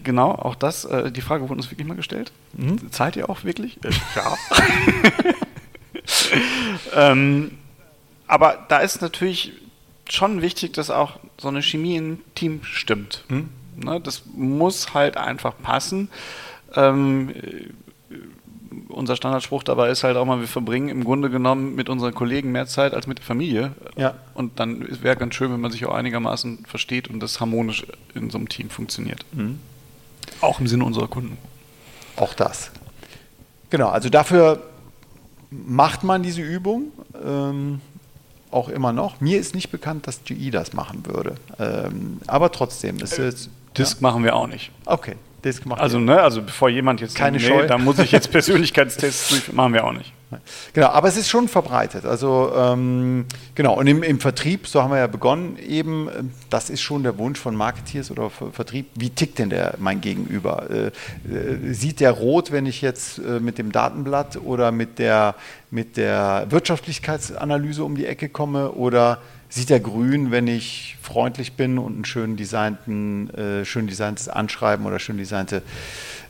Genau, 0.04 0.32
auch 0.32 0.56
das. 0.56 0.86
Äh, 0.86 1.12
die 1.12 1.22
Frage 1.22 1.44
wurde 1.44 1.56
uns 1.56 1.72
wirklich 1.72 1.88
mal 1.88 1.96
gestellt. 1.96 2.32
Mhm. 2.54 2.92
Zahlt 2.92 3.16
ihr 3.16 3.30
auch 3.30 3.44
wirklich? 3.44 3.80
Äh, 3.84 3.92
ja. 4.16 4.38
ähm, 7.12 7.58
aber 8.28 8.66
da 8.68 8.80
ist 8.80 9.02
natürlich 9.02 9.54
schon 10.10 10.42
wichtig, 10.42 10.74
dass 10.74 10.90
auch 10.90 11.20
so 11.40 11.48
eine 11.48 11.62
Chemie 11.62 11.96
im 11.96 12.20
Team 12.36 12.62
stimmt. 12.64 13.24
Mhm. 13.30 13.50
Ne, 13.76 14.02
das 14.02 14.24
muss 14.36 14.94
halt 14.94 15.16
einfach 15.18 15.54
passen. 15.62 16.10
Ähm, 16.76 17.34
unser 18.90 19.16
Standardspruch 19.16 19.64
dabei 19.64 19.90
ist 19.90 20.04
halt 20.04 20.18
auch 20.18 20.26
mal, 20.26 20.40
wir 20.40 20.48
verbringen 20.48 20.90
im 20.90 21.04
Grunde 21.04 21.30
genommen 21.30 21.76
mit 21.76 21.90
unseren 21.90 22.14
Kollegen 22.14 22.52
mehr 22.52 22.68
Zeit 22.68 22.94
als 22.94 23.08
mit 23.08 23.20
der 23.20 23.26
Familie. 23.26 23.72
Ja. 23.96 24.16
Und 24.34 24.60
dann 24.60 24.86
wäre 25.02 25.16
ganz 25.16 25.36
schön, 25.36 25.52
wenn 25.52 25.62
man 25.62 25.72
sich 25.72 25.86
auch 25.86 25.94
einigermaßen 25.94 26.66
versteht 26.66 27.08
und 27.08 27.20
das 27.20 27.40
harmonisch 27.40 27.86
in 28.14 28.30
so 28.30 28.38
einem 28.38 28.50
Team 28.50 28.70
funktioniert. 28.70 29.26
Mhm. 29.32 29.60
Auch 30.42 30.60
im 30.60 30.68
Sinne 30.68 30.86
unserer 30.86 31.08
Kunden. 31.08 31.38
Auch 32.16 32.34
das. 32.34 32.72
Genau, 33.70 33.90
also 33.90 34.10
dafür 34.10 34.62
macht 35.50 36.04
man 36.04 36.24
diese 36.24 36.42
Übung. 36.42 36.92
Ähm, 37.24 37.82
auch 38.52 38.70
immer 38.70 38.94
noch. 38.94 39.22
Mir 39.22 39.40
ist 39.40 39.54
nicht 39.54 39.70
bekannt, 39.70 40.08
dass 40.08 40.24
GE 40.24 40.50
das 40.50 40.74
machen 40.74 41.06
würde. 41.06 41.36
Ähm, 41.60 42.20
aber 42.28 42.52
trotzdem 42.52 42.98
ist 43.00 43.20
es. 43.20 43.48
Äh, 43.48 43.50
Disk 43.78 44.02
ja. 44.02 44.08
machen 44.08 44.24
wir 44.24 44.36
auch 44.36 44.48
nicht. 44.48 44.72
Okay. 44.86 45.16
Disk 45.44 45.66
macht 45.66 45.82
also, 45.82 46.00
ne, 46.00 46.22
also 46.22 46.42
bevor 46.42 46.70
jemand 46.70 47.02
jetzt 47.02 47.16
keine 47.16 47.38
denkt, 47.38 47.62
nee, 47.62 47.68
da 47.68 47.78
muss 47.78 48.00
ich 48.00 48.12
jetzt 48.12 48.32
Persönlichkeitstests 48.32 49.30
durchführen, 49.30 49.56
machen 49.56 49.74
wir 49.74 49.86
auch 49.86 49.94
nicht. 49.94 50.14
Genau, 50.74 50.88
aber 50.88 51.08
es 51.08 51.18
ist 51.18 51.28
schon 51.28 51.48
verbreitet. 51.48 52.06
Also 52.06 52.52
ähm, 52.56 53.26
genau, 53.56 53.76
und 53.80 53.88
im, 53.88 54.04
im, 54.04 54.20
Vertrieb, 54.20 54.68
so 54.68 54.84
haben 54.84 54.92
wir 54.92 55.00
ja 55.00 55.08
begonnen, 55.08 55.58
eben, 55.58 56.08
äh, 56.08 56.24
das 56.50 56.70
ist 56.70 56.82
schon 56.82 57.02
der 57.02 57.18
Wunsch 57.18 57.40
von 57.40 57.56
Marketeers 57.56 58.12
oder 58.12 58.30
Vertrieb, 58.30 58.88
wie 58.94 59.10
tickt 59.10 59.40
denn 59.40 59.50
der 59.50 59.76
mein 59.80 60.02
Gegenüber? 60.02 60.70
Äh, 60.70 60.88
äh, 60.88 61.74
sieht 61.74 62.00
der 62.00 62.12
rot, 62.12 62.52
wenn 62.52 62.68
ich 62.68 62.82
jetzt 62.82 63.18
äh, 63.18 63.40
mit 63.40 63.58
dem 63.58 63.72
Datenblatt 63.72 64.38
oder 64.38 64.72
mit 64.72 65.00
der, 65.00 65.36
mit 65.72 65.98
der 65.98 66.46
Wirtschaftlichkeitsanalyse 66.50 67.84
um 67.84 67.96
die 67.96 68.06
Ecke 68.06 68.30
komme 68.30 68.72
oder 68.74 69.20
sieht 69.50 69.72
er 69.72 69.80
grün, 69.80 70.32
wenn 70.32 70.48
ich 70.48 70.96
freundlich 71.02 71.54
bin 71.54 71.80
und 71.80 72.00
ein 72.00 72.06
schön 72.06 72.38
designten, 72.38 73.30
äh, 73.32 73.66
schön 73.66 73.88
designtes 73.88 74.30
Anschreiben 74.30 74.86
oder 74.86 75.00
schön 75.00 75.18
designte 75.18 75.64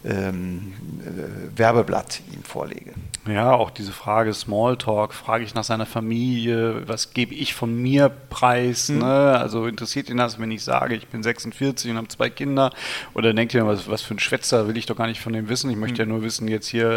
ähm, 0.05 0.73
äh, 1.01 1.57
Werbeblatt 1.57 2.21
ihm 2.33 2.43
vorlege. 2.43 2.93
Ja, 3.27 3.51
auch 3.51 3.69
diese 3.69 3.91
Frage 3.91 4.33
Smalltalk, 4.33 5.13
frage 5.13 5.43
ich 5.43 5.53
nach 5.53 5.65
seiner 5.65 5.85
Familie, 5.85 6.87
was 6.87 7.13
gebe 7.13 7.35
ich 7.35 7.53
von 7.53 7.75
mir 7.75 8.09
preis? 8.29 8.87
Mhm. 8.87 8.99
Ne? 8.99 9.37
Also 9.37 9.65
interessiert 9.67 10.09
ihn 10.09 10.17
das, 10.17 10.39
wenn 10.39 10.51
ich 10.51 10.63
sage, 10.63 10.95
ich 10.95 11.07
bin 11.07 11.21
46 11.21 11.91
und 11.91 11.97
habe 11.97 12.07
zwei 12.07 12.29
Kinder? 12.29 12.71
Oder 13.13 13.33
denkt 13.33 13.53
ihr, 13.53 13.67
was, 13.67 13.89
was 13.89 14.01
für 14.01 14.15
ein 14.15 14.19
Schwätzer 14.19 14.69
will 14.69 14.77
ich 14.77 14.85
doch 14.85 14.95
gar 14.95 15.07
nicht 15.07 15.19
von 15.19 15.33
dem 15.33 15.49
wissen? 15.49 15.69
Ich 15.69 15.77
möchte 15.77 16.05
mhm. 16.05 16.09
ja 16.09 16.15
nur 16.15 16.23
wissen, 16.23 16.47
jetzt 16.47 16.67
hier, 16.67 16.89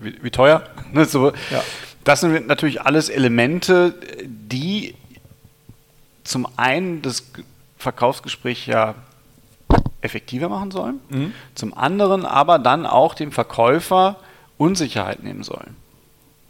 äh, 0.00 0.04
wie, 0.04 0.22
wie, 0.22 0.30
teuer? 0.30 0.64
Ne? 0.92 1.04
So, 1.08 1.28
ja. 1.50 1.62
Das 2.04 2.20
sind 2.20 2.46
natürlich 2.48 2.82
alles 2.82 3.08
Elemente, 3.08 3.94
die 4.24 4.94
zum 6.28 6.46
einen 6.56 7.02
das 7.02 7.24
Verkaufsgespräch 7.78 8.66
ja 8.66 8.94
effektiver 10.00 10.48
machen 10.48 10.70
sollen, 10.70 11.00
mhm. 11.08 11.32
zum 11.54 11.74
anderen 11.74 12.24
aber 12.24 12.58
dann 12.58 12.86
auch 12.86 13.14
dem 13.14 13.32
Verkäufer 13.32 14.16
Unsicherheit 14.56 15.22
nehmen 15.22 15.42
sollen. 15.42 15.76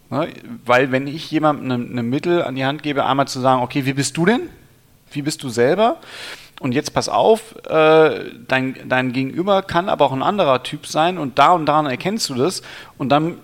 Ne? 0.09 0.29
Weil 0.65 0.91
wenn 0.91 1.07
ich 1.07 1.31
jemandem 1.31 1.71
eine, 1.71 1.91
eine 1.91 2.03
Mittel 2.03 2.43
an 2.43 2.55
die 2.55 2.65
Hand 2.65 2.83
gebe, 2.83 3.05
einmal 3.05 3.27
zu 3.27 3.39
sagen, 3.39 3.61
okay, 3.61 3.85
wie 3.85 3.93
bist 3.93 4.17
du 4.17 4.25
denn? 4.25 4.49
Wie 5.11 5.21
bist 5.21 5.41
du 5.43 5.49
selber? 5.49 5.97
Und 6.59 6.73
jetzt 6.73 6.93
pass 6.93 7.07
auf, 7.07 7.55
äh, 7.65 8.31
dein, 8.47 8.75
dein 8.89 9.13
Gegenüber 9.13 9.61
kann 9.61 9.87
aber 9.87 10.05
auch 10.05 10.11
ein 10.11 10.23
anderer 10.23 10.61
Typ 10.61 10.87
sein 10.87 11.17
und 11.17 11.39
da 11.39 11.53
und 11.53 11.65
daran 11.65 11.85
erkennst 11.85 12.29
du 12.29 12.35
das 12.35 12.61
und 12.97 13.09
dann 13.09 13.37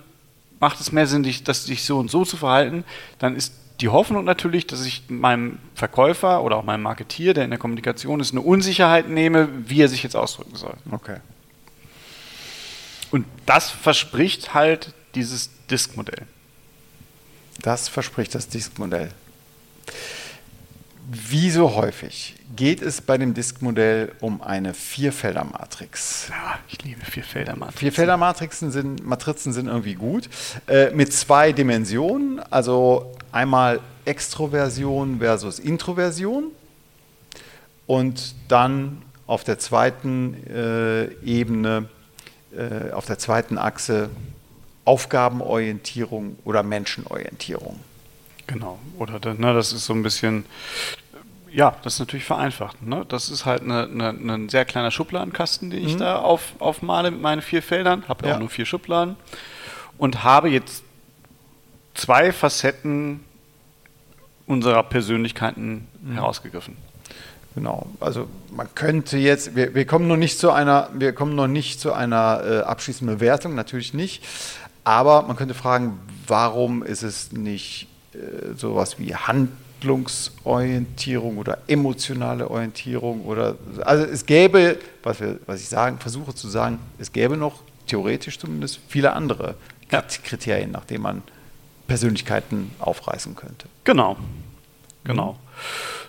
macht 0.59 0.81
es 0.81 0.91
mehr 0.91 1.07
Sinn, 1.07 1.23
dich, 1.23 1.43
das, 1.43 1.65
dich 1.65 1.83
so 1.85 1.97
und 1.97 2.11
so 2.11 2.25
zu 2.25 2.37
verhalten, 2.37 2.83
dann 3.19 3.35
ist 3.35 3.53
die 3.81 3.89
Hoffnung 3.89 4.23
natürlich, 4.23 4.67
dass 4.67 4.85
ich 4.85 5.03
meinem 5.09 5.59
Verkäufer 5.73 6.43
oder 6.43 6.55
auch 6.55 6.63
meinem 6.63 6.83
Marketier, 6.83 7.33
der 7.33 7.43
in 7.43 7.49
der 7.49 7.59
Kommunikation 7.59 8.19
ist, 8.19 8.31
eine 8.31 8.41
Unsicherheit 8.41 9.09
nehme, 9.09 9.49
wie 9.69 9.81
er 9.81 9.89
sich 9.89 10.03
jetzt 10.03 10.15
ausdrücken 10.15 10.55
soll. 10.55 10.75
Okay. 10.91 11.17
Und 13.11 13.25
das 13.45 13.69
verspricht 13.69 14.53
halt 14.53 14.93
dieses 15.13 15.49
Disk-Modell. 15.69 16.25
Das 17.61 17.87
verspricht 17.87 18.35
das 18.35 18.47
Disk-Modell. 18.47 19.11
Wie 21.07 21.51
so 21.51 21.75
häufig 21.75 22.35
geht 22.55 22.81
es 22.81 22.99
bei 22.99 23.17
dem 23.19 23.35
Disk-Modell 23.35 24.13
um 24.21 24.41
eine 24.41 24.73
Vierfelder-Matrix. 24.73 26.29
Ja, 26.29 26.57
ich 26.67 26.81
liebe 26.83 27.05
Vierfelder-Matrizen. 27.05 27.79
Vierfelder-Matrizen 27.79 28.71
sind, 28.71 29.05
Matrizen 29.05 29.53
sind 29.53 29.67
irgendwie 29.67 29.93
gut. 29.93 30.29
Äh, 30.67 30.89
mit 30.91 31.13
zwei 31.13 31.51
Dimensionen, 31.51 32.39
also 32.51 33.13
einmal 33.31 33.81
Extroversion 34.05 35.19
versus 35.19 35.59
Introversion 35.59 36.45
und 37.85 38.33
dann 38.47 39.03
auf 39.27 39.43
der 39.43 39.59
zweiten 39.59 40.35
äh, 40.47 41.05
Ebene, 41.23 41.87
äh, 42.55 42.91
auf 42.91 43.05
der 43.05 43.19
zweiten 43.19 43.59
Achse 43.59 44.09
Aufgabenorientierung 44.85 46.37
oder 46.45 46.63
Menschenorientierung. 46.63 47.79
Genau, 48.47 48.79
oder 48.97 49.19
ne, 49.33 49.53
das 49.53 49.73
ist 49.73 49.85
so 49.85 49.93
ein 49.93 50.03
bisschen, 50.03 50.45
ja, 51.51 51.75
das 51.83 51.95
ist 51.95 51.99
natürlich 51.99 52.25
vereinfacht. 52.25 52.81
Ne? 52.83 53.05
Das 53.07 53.29
ist 53.29 53.45
halt 53.45 53.63
eine, 53.63 53.83
eine, 53.83 54.33
ein 54.33 54.49
sehr 54.49 54.65
kleiner 54.65 54.91
Schubladenkasten, 54.91 55.69
den 55.69 55.85
ich 55.85 55.95
mhm. 55.95 55.99
da 55.99 56.17
auf, 56.17 56.53
aufmale 56.59 57.11
mit 57.11 57.21
meinen 57.21 57.41
vier 57.41 57.63
Feldern. 57.63 58.03
Habe 58.07 58.27
ja 58.27 58.35
auch 58.35 58.39
nur 58.39 58.49
vier 58.49 58.65
Schubladen 58.65 59.15
und 59.97 60.23
habe 60.23 60.49
jetzt 60.49 60.83
zwei 61.93 62.31
Facetten 62.31 63.21
unserer 64.45 64.83
Persönlichkeiten 64.83 65.87
mhm. 66.01 66.13
herausgegriffen. 66.13 66.77
Genau, 67.55 67.87
also 68.01 68.27
man 68.51 68.67
könnte 68.75 69.17
jetzt, 69.17 69.55
wir, 69.55 69.73
wir, 69.73 69.85
kommen 69.87 70.09
noch 70.09 70.17
nicht 70.17 70.37
zu 70.37 70.51
einer, 70.51 70.89
wir 70.93 71.13
kommen 71.13 71.35
noch 71.35 71.47
nicht 71.47 71.79
zu 71.79 71.93
einer 71.93 72.43
äh, 72.43 72.59
abschließenden 72.59 73.17
Bewertung, 73.17 73.55
natürlich 73.55 73.93
nicht, 73.93 74.25
aber 74.83 75.21
man 75.21 75.37
könnte 75.37 75.53
fragen, 75.53 75.97
warum 76.27 76.83
ist 76.83 77.01
es 77.01 77.31
nicht 77.31 77.87
sowas 78.55 78.99
wie 78.99 79.15
Handlungsorientierung 79.15 81.37
oder 81.37 81.59
emotionale 81.67 82.49
Orientierung 82.49 83.25
oder 83.25 83.55
also 83.83 84.05
es 84.05 84.25
gäbe, 84.25 84.79
was, 85.03 85.19
wir, 85.19 85.39
was 85.45 85.61
ich 85.61 85.69
sagen, 85.69 85.99
versuche 85.99 86.33
zu 86.33 86.47
sagen, 86.47 86.79
es 86.97 87.11
gäbe 87.11 87.37
noch 87.37 87.61
theoretisch 87.87 88.39
zumindest 88.39 88.79
viele 88.87 89.13
andere 89.13 89.53
ja. 89.91 90.03
Kriterien, 90.23 90.71
nach 90.71 90.85
denen 90.85 91.03
man 91.03 91.21
Persönlichkeiten 91.87 92.71
aufreißen 92.79 93.35
könnte. 93.35 93.67
Genau, 93.83 94.17
genau. 95.03 95.37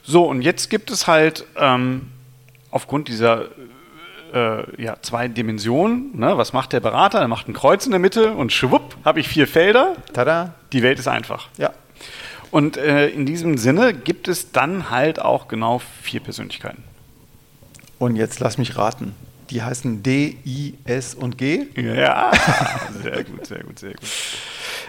So, 0.02 0.24
und 0.24 0.42
jetzt 0.42 0.70
gibt 0.70 0.90
es 0.90 1.06
halt 1.06 1.44
ähm, 1.56 2.08
aufgrund 2.70 3.08
dieser 3.08 3.46
äh, 4.32 4.82
ja, 4.82 4.96
zwei 5.02 5.28
Dimensionen. 5.28 6.18
Ne? 6.18 6.36
Was 6.36 6.52
macht 6.52 6.72
der 6.72 6.80
Berater? 6.80 7.20
Er 7.20 7.28
macht 7.28 7.48
ein 7.48 7.52
Kreuz 7.52 7.86
in 7.86 7.92
der 7.92 8.00
Mitte 8.00 8.32
und 8.32 8.52
schwupp, 8.52 8.96
habe 9.04 9.20
ich 9.20 9.28
vier 9.28 9.46
Felder. 9.46 9.96
Tada. 10.12 10.54
Die 10.72 10.82
Welt 10.82 10.98
ist 10.98 11.08
einfach. 11.08 11.48
Ja. 11.58 11.72
Und 12.56 12.78
äh, 12.78 13.08
in 13.08 13.26
diesem 13.26 13.58
Sinne 13.58 13.92
gibt 13.92 14.28
es 14.28 14.50
dann 14.50 14.88
halt 14.88 15.20
auch 15.20 15.46
genau 15.46 15.82
vier 16.00 16.20
Persönlichkeiten. 16.20 16.82
Und 17.98 18.16
jetzt 18.16 18.40
lass 18.40 18.56
mich 18.56 18.78
raten. 18.78 19.14
Die 19.50 19.62
heißen 19.62 20.02
D, 20.02 20.38
I, 20.46 20.72
S 20.86 21.14
und 21.14 21.36
G? 21.36 21.66
Ja, 21.76 22.32
sehr 23.02 23.24
gut, 23.24 23.46
sehr 23.46 23.62
gut, 23.62 23.78
sehr 23.78 23.92
gut. 23.92 24.00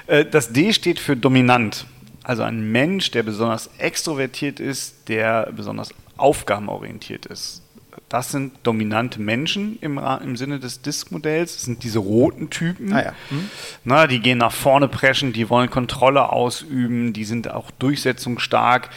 Äh, 0.07 0.23
das 0.23 0.53
D 0.53 0.71
steht 0.71 0.97
für 0.97 1.17
dominant. 1.17 1.87
Also 2.23 2.43
ein 2.43 2.71
Mensch, 2.71 3.11
der 3.11 3.23
besonders 3.23 3.69
extrovertiert 3.79 4.61
ist, 4.61 5.09
der 5.09 5.51
besonders 5.53 5.89
aufgabenorientiert 6.15 7.25
ist. 7.25 7.63
Das 8.09 8.31
sind 8.31 8.53
dominante 8.63 9.19
Menschen 9.21 9.77
im, 9.81 9.97
im 9.97 10.37
Sinne 10.37 10.59
des 10.59 10.81
Disk-Modells. 10.81 11.55
Das 11.55 11.63
sind 11.65 11.83
diese 11.83 11.99
roten 11.99 12.49
Typen. 12.49 12.93
Ah 12.93 13.03
ja. 13.03 13.13
mhm. 13.29 13.49
Na, 13.83 14.07
die 14.07 14.19
gehen 14.19 14.37
nach 14.37 14.53
vorne 14.53 14.87
preschen, 14.87 15.33
die 15.33 15.49
wollen 15.49 15.69
Kontrolle 15.69 16.31
ausüben, 16.31 17.13
die 17.13 17.25
sind 17.25 17.51
auch 17.51 17.69
durchsetzungsstark. 17.71 18.89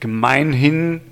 Gemeinhin 0.00 1.02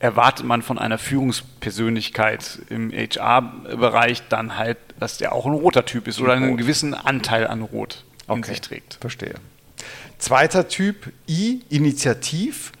erwartet 0.00 0.46
man 0.46 0.62
von 0.62 0.78
einer 0.78 0.98
Führungspersönlichkeit 0.98 2.60
im 2.68 2.92
HR-Bereich 2.92 4.28
dann 4.28 4.56
halt, 4.56 4.78
dass 5.00 5.18
der 5.18 5.32
auch 5.32 5.46
ein 5.46 5.52
roter 5.52 5.84
Typ 5.84 6.06
ist 6.08 6.20
oder 6.20 6.34
einen 6.34 6.56
gewissen 6.56 6.94
Anteil 6.94 7.46
an 7.46 7.62
Rot 7.62 8.04
in 8.26 8.34
okay. 8.34 8.50
sich 8.50 8.60
trägt. 8.60 8.98
Verstehe. 9.00 9.34
Zweiter 10.18 10.68
Typ 10.68 11.12
I, 11.28 11.62
Initiativ 11.68 12.72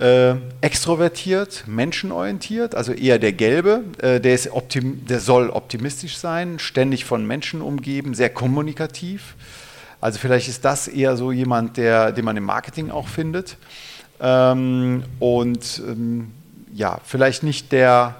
äh, 0.00 0.36
extrovertiert, 0.62 1.64
menschenorientiert, 1.66 2.74
also 2.74 2.92
eher 2.92 3.18
der 3.18 3.32
Gelbe. 3.32 3.84
Äh, 3.98 4.20
der, 4.20 4.34
ist 4.34 4.50
der 4.74 5.20
soll 5.20 5.50
optimistisch 5.50 6.16
sein, 6.16 6.58
ständig 6.58 7.04
von 7.04 7.26
Menschen 7.26 7.60
umgeben, 7.60 8.14
sehr 8.14 8.30
kommunikativ. 8.30 9.36
Also 10.00 10.18
vielleicht 10.18 10.48
ist 10.48 10.64
das 10.64 10.88
eher 10.88 11.16
so 11.16 11.32
jemand, 11.32 11.76
der, 11.76 12.12
den 12.12 12.24
man 12.24 12.36
im 12.36 12.44
Marketing 12.44 12.90
auch 12.90 13.08
findet. 13.08 13.58
Ähm, 14.20 15.04
und 15.18 15.82
ähm, 15.86 16.30
ja, 16.72 17.00
vielleicht 17.04 17.42
nicht 17.42 17.70
der 17.70 18.16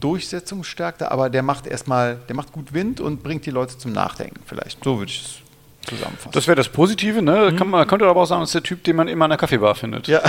Durchsetzungsstärkte, 0.00 1.10
aber 1.12 1.30
der 1.30 1.42
macht 1.42 1.66
erstmal, 1.66 2.16
der 2.28 2.34
macht 2.34 2.52
gut 2.52 2.74
Wind 2.74 3.00
und 3.00 3.22
bringt 3.22 3.46
die 3.46 3.50
Leute 3.50 3.78
zum 3.78 3.92
Nachdenken. 3.92 4.40
Vielleicht 4.46 4.82
so 4.82 4.98
würde 4.98 5.10
ich 5.10 5.22
es 5.22 5.43
zusammenfassen. 5.86 6.32
Das 6.32 6.46
wäre 6.46 6.56
das 6.56 6.68
Positive, 6.68 7.22
ne? 7.22 7.50
Mhm. 7.52 7.56
Kann 7.56 7.68
man 7.68 7.86
könnte 7.86 8.06
aber 8.06 8.22
auch 8.22 8.26
sagen, 8.26 8.40
das 8.40 8.50
ist 8.50 8.54
der 8.54 8.62
Typ, 8.62 8.84
den 8.84 8.96
man 8.96 9.08
immer 9.08 9.24
in 9.24 9.32
einer 9.32 9.36
Kaffeebar 9.38 9.74
findet. 9.74 10.08
Ja. 10.08 10.22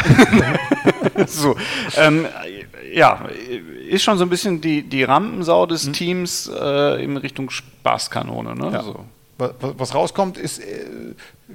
so. 1.28 1.56
Ähm, 1.98 2.26
ja, 2.94 3.28
ist 3.90 4.04
schon 4.04 4.18
so 4.18 4.26
ein 4.26 4.30
bisschen 4.30 4.62
die, 4.62 4.84
die 4.84 5.04
Rampensau 5.04 5.66
des 5.66 5.88
mhm. 5.88 5.94
Teams 5.94 6.52
äh, 6.54 7.04
in 7.04 7.18
Richtung 7.18 7.50
Spaßkanone, 7.50 8.56
ne? 8.56 8.72
Ja. 8.72 8.84
So. 8.84 9.06
Was, 9.38 9.52
was, 9.60 9.94
rauskommt, 9.94 10.38
ist, 10.38 10.60
äh, 10.60 10.86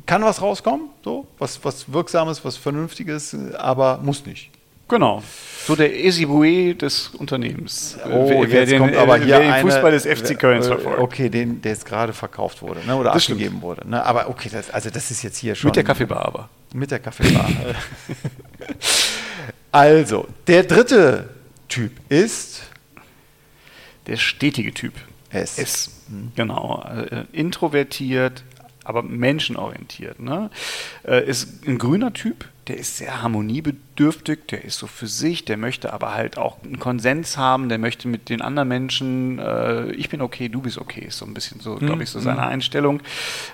kann 0.05 0.23
was 0.23 0.43
rauskommen, 0.43 0.91
so, 1.03 1.27
was, 1.39 1.65
was 1.65 1.91
Wirksames, 1.91 2.45
was 2.45 2.59
Vernünftiges, 2.59 3.35
aber 3.55 4.01
muss 4.03 4.27
nicht. 4.27 4.51
Genau. 4.91 5.23
So 5.67 5.77
der 5.77 6.05
Esibue 6.05 6.75
des 6.75 7.09
Unternehmens. 7.09 7.97
Oh, 8.05 8.29
wer, 8.29 8.51
wer 8.51 8.67
den, 8.67 8.81
kommt 8.81 8.97
aber 8.97 9.19
hier 9.19 9.39
wer 9.39 9.41
den 9.41 9.61
Fußball 9.63 9.93
des 9.93 10.05
FC 10.05 10.39
Köln 10.39 10.63
verfolgt. 10.63 10.99
Okay, 10.99 11.29
den, 11.29 11.63
der 11.63 11.73
jetzt 11.73 11.87
gerade 11.87 12.13
verkauft 12.13 12.61
wurde 12.61 12.85
ne, 12.85 12.97
oder 12.97 13.13
das 13.13 13.23
abgegeben 13.23 13.51
stimmt. 13.51 13.63
wurde. 13.63 13.89
Ne, 13.89 14.05
aber 14.05 14.29
okay, 14.29 14.49
das, 14.51 14.71
also 14.71 14.91
das 14.91 15.11
ist 15.13 15.23
jetzt 15.23 15.39
hier 15.39 15.55
schon. 15.55 15.69
Mit 15.69 15.77
der 15.77 15.85
Kaffeebar 15.85 16.27
aber. 16.27 16.49
Mit 16.75 16.91
der 16.91 16.99
Kaffeebar. 16.99 17.49
also, 19.73 20.27
der 20.47 20.65
dritte 20.65 21.29
Typ 21.69 21.93
ist. 22.09 22.63
Der 24.07 24.17
stetige 24.17 24.75
Typ. 24.75 24.95
S. 25.31 25.59
S. 25.59 25.91
Mhm. 26.09 26.33
Genau. 26.35 26.85
Äh, 26.85 27.27
introvertiert, 27.33 28.43
aber 28.83 29.05
menschenorientiert. 29.05 30.19
Ne? 30.19 30.51
Äh, 31.07 31.29
ist 31.29 31.65
ein 31.69 31.79
grüner 31.79 32.13
Typ 32.13 32.50
der 32.69 32.77
ist 32.77 32.99
sehr 32.99 33.23
harmoniebedürftig, 33.23 34.47
der 34.51 34.65
ist 34.65 34.79
so 34.79 34.87
für 34.87 35.07
sich, 35.07 35.45
der 35.45 35.57
möchte 35.57 35.93
aber 35.93 36.15
halt 36.15 36.39
auch 36.39 36.63
einen 36.63 36.79
Konsens 36.79 37.37
haben, 37.37 37.69
der 37.69 37.79
möchte 37.79 38.07
mit 38.07 38.29
den 38.29 38.43
anderen 38.43 38.69
Menschen, 38.69 39.39
äh, 39.39 39.91
ich 39.93 40.09
bin 40.09 40.21
okay, 40.21 40.49
du 40.49 40.61
bist 40.61 40.79
okay, 40.79 41.05
ist 41.09 41.19
so 41.19 41.27
ein 41.27 41.35
bisschen 41.35 41.61
so, 41.61 41.77
glaube 41.77 42.03
ich, 42.03 42.11
so 42.11 42.21
seine 42.21 42.43
mhm. 42.43 42.49
Einstellung. 42.49 43.01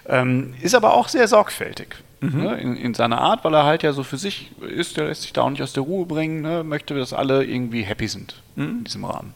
Ähm, 0.06 0.54
ist 0.60 0.74
aber 0.74 0.94
auch 0.94 1.08
sehr 1.08 1.28
sorgfältig. 1.28 1.96
Mhm. 2.20 2.42
Ne, 2.42 2.60
in, 2.60 2.76
in, 2.76 2.94
seiner 2.94 3.20
Art, 3.20 3.44
weil 3.44 3.54
er 3.54 3.64
halt 3.64 3.82
ja 3.82 3.92
so 3.92 4.02
für 4.02 4.16
sich 4.16 4.50
ist, 4.62 4.96
der 4.96 5.06
lässt 5.06 5.22
sich 5.22 5.34
da 5.34 5.42
auch 5.42 5.50
nicht 5.50 5.62
aus 5.62 5.74
der 5.74 5.82
Ruhe 5.82 6.06
bringen, 6.06 6.40
ne, 6.40 6.64
möchte, 6.64 6.94
dass 6.94 7.12
alle 7.12 7.44
irgendwie 7.44 7.82
happy 7.82 8.08
sind 8.08 8.42
mhm. 8.54 8.64
in 8.64 8.84
diesem 8.84 9.04
Rahmen. 9.04 9.34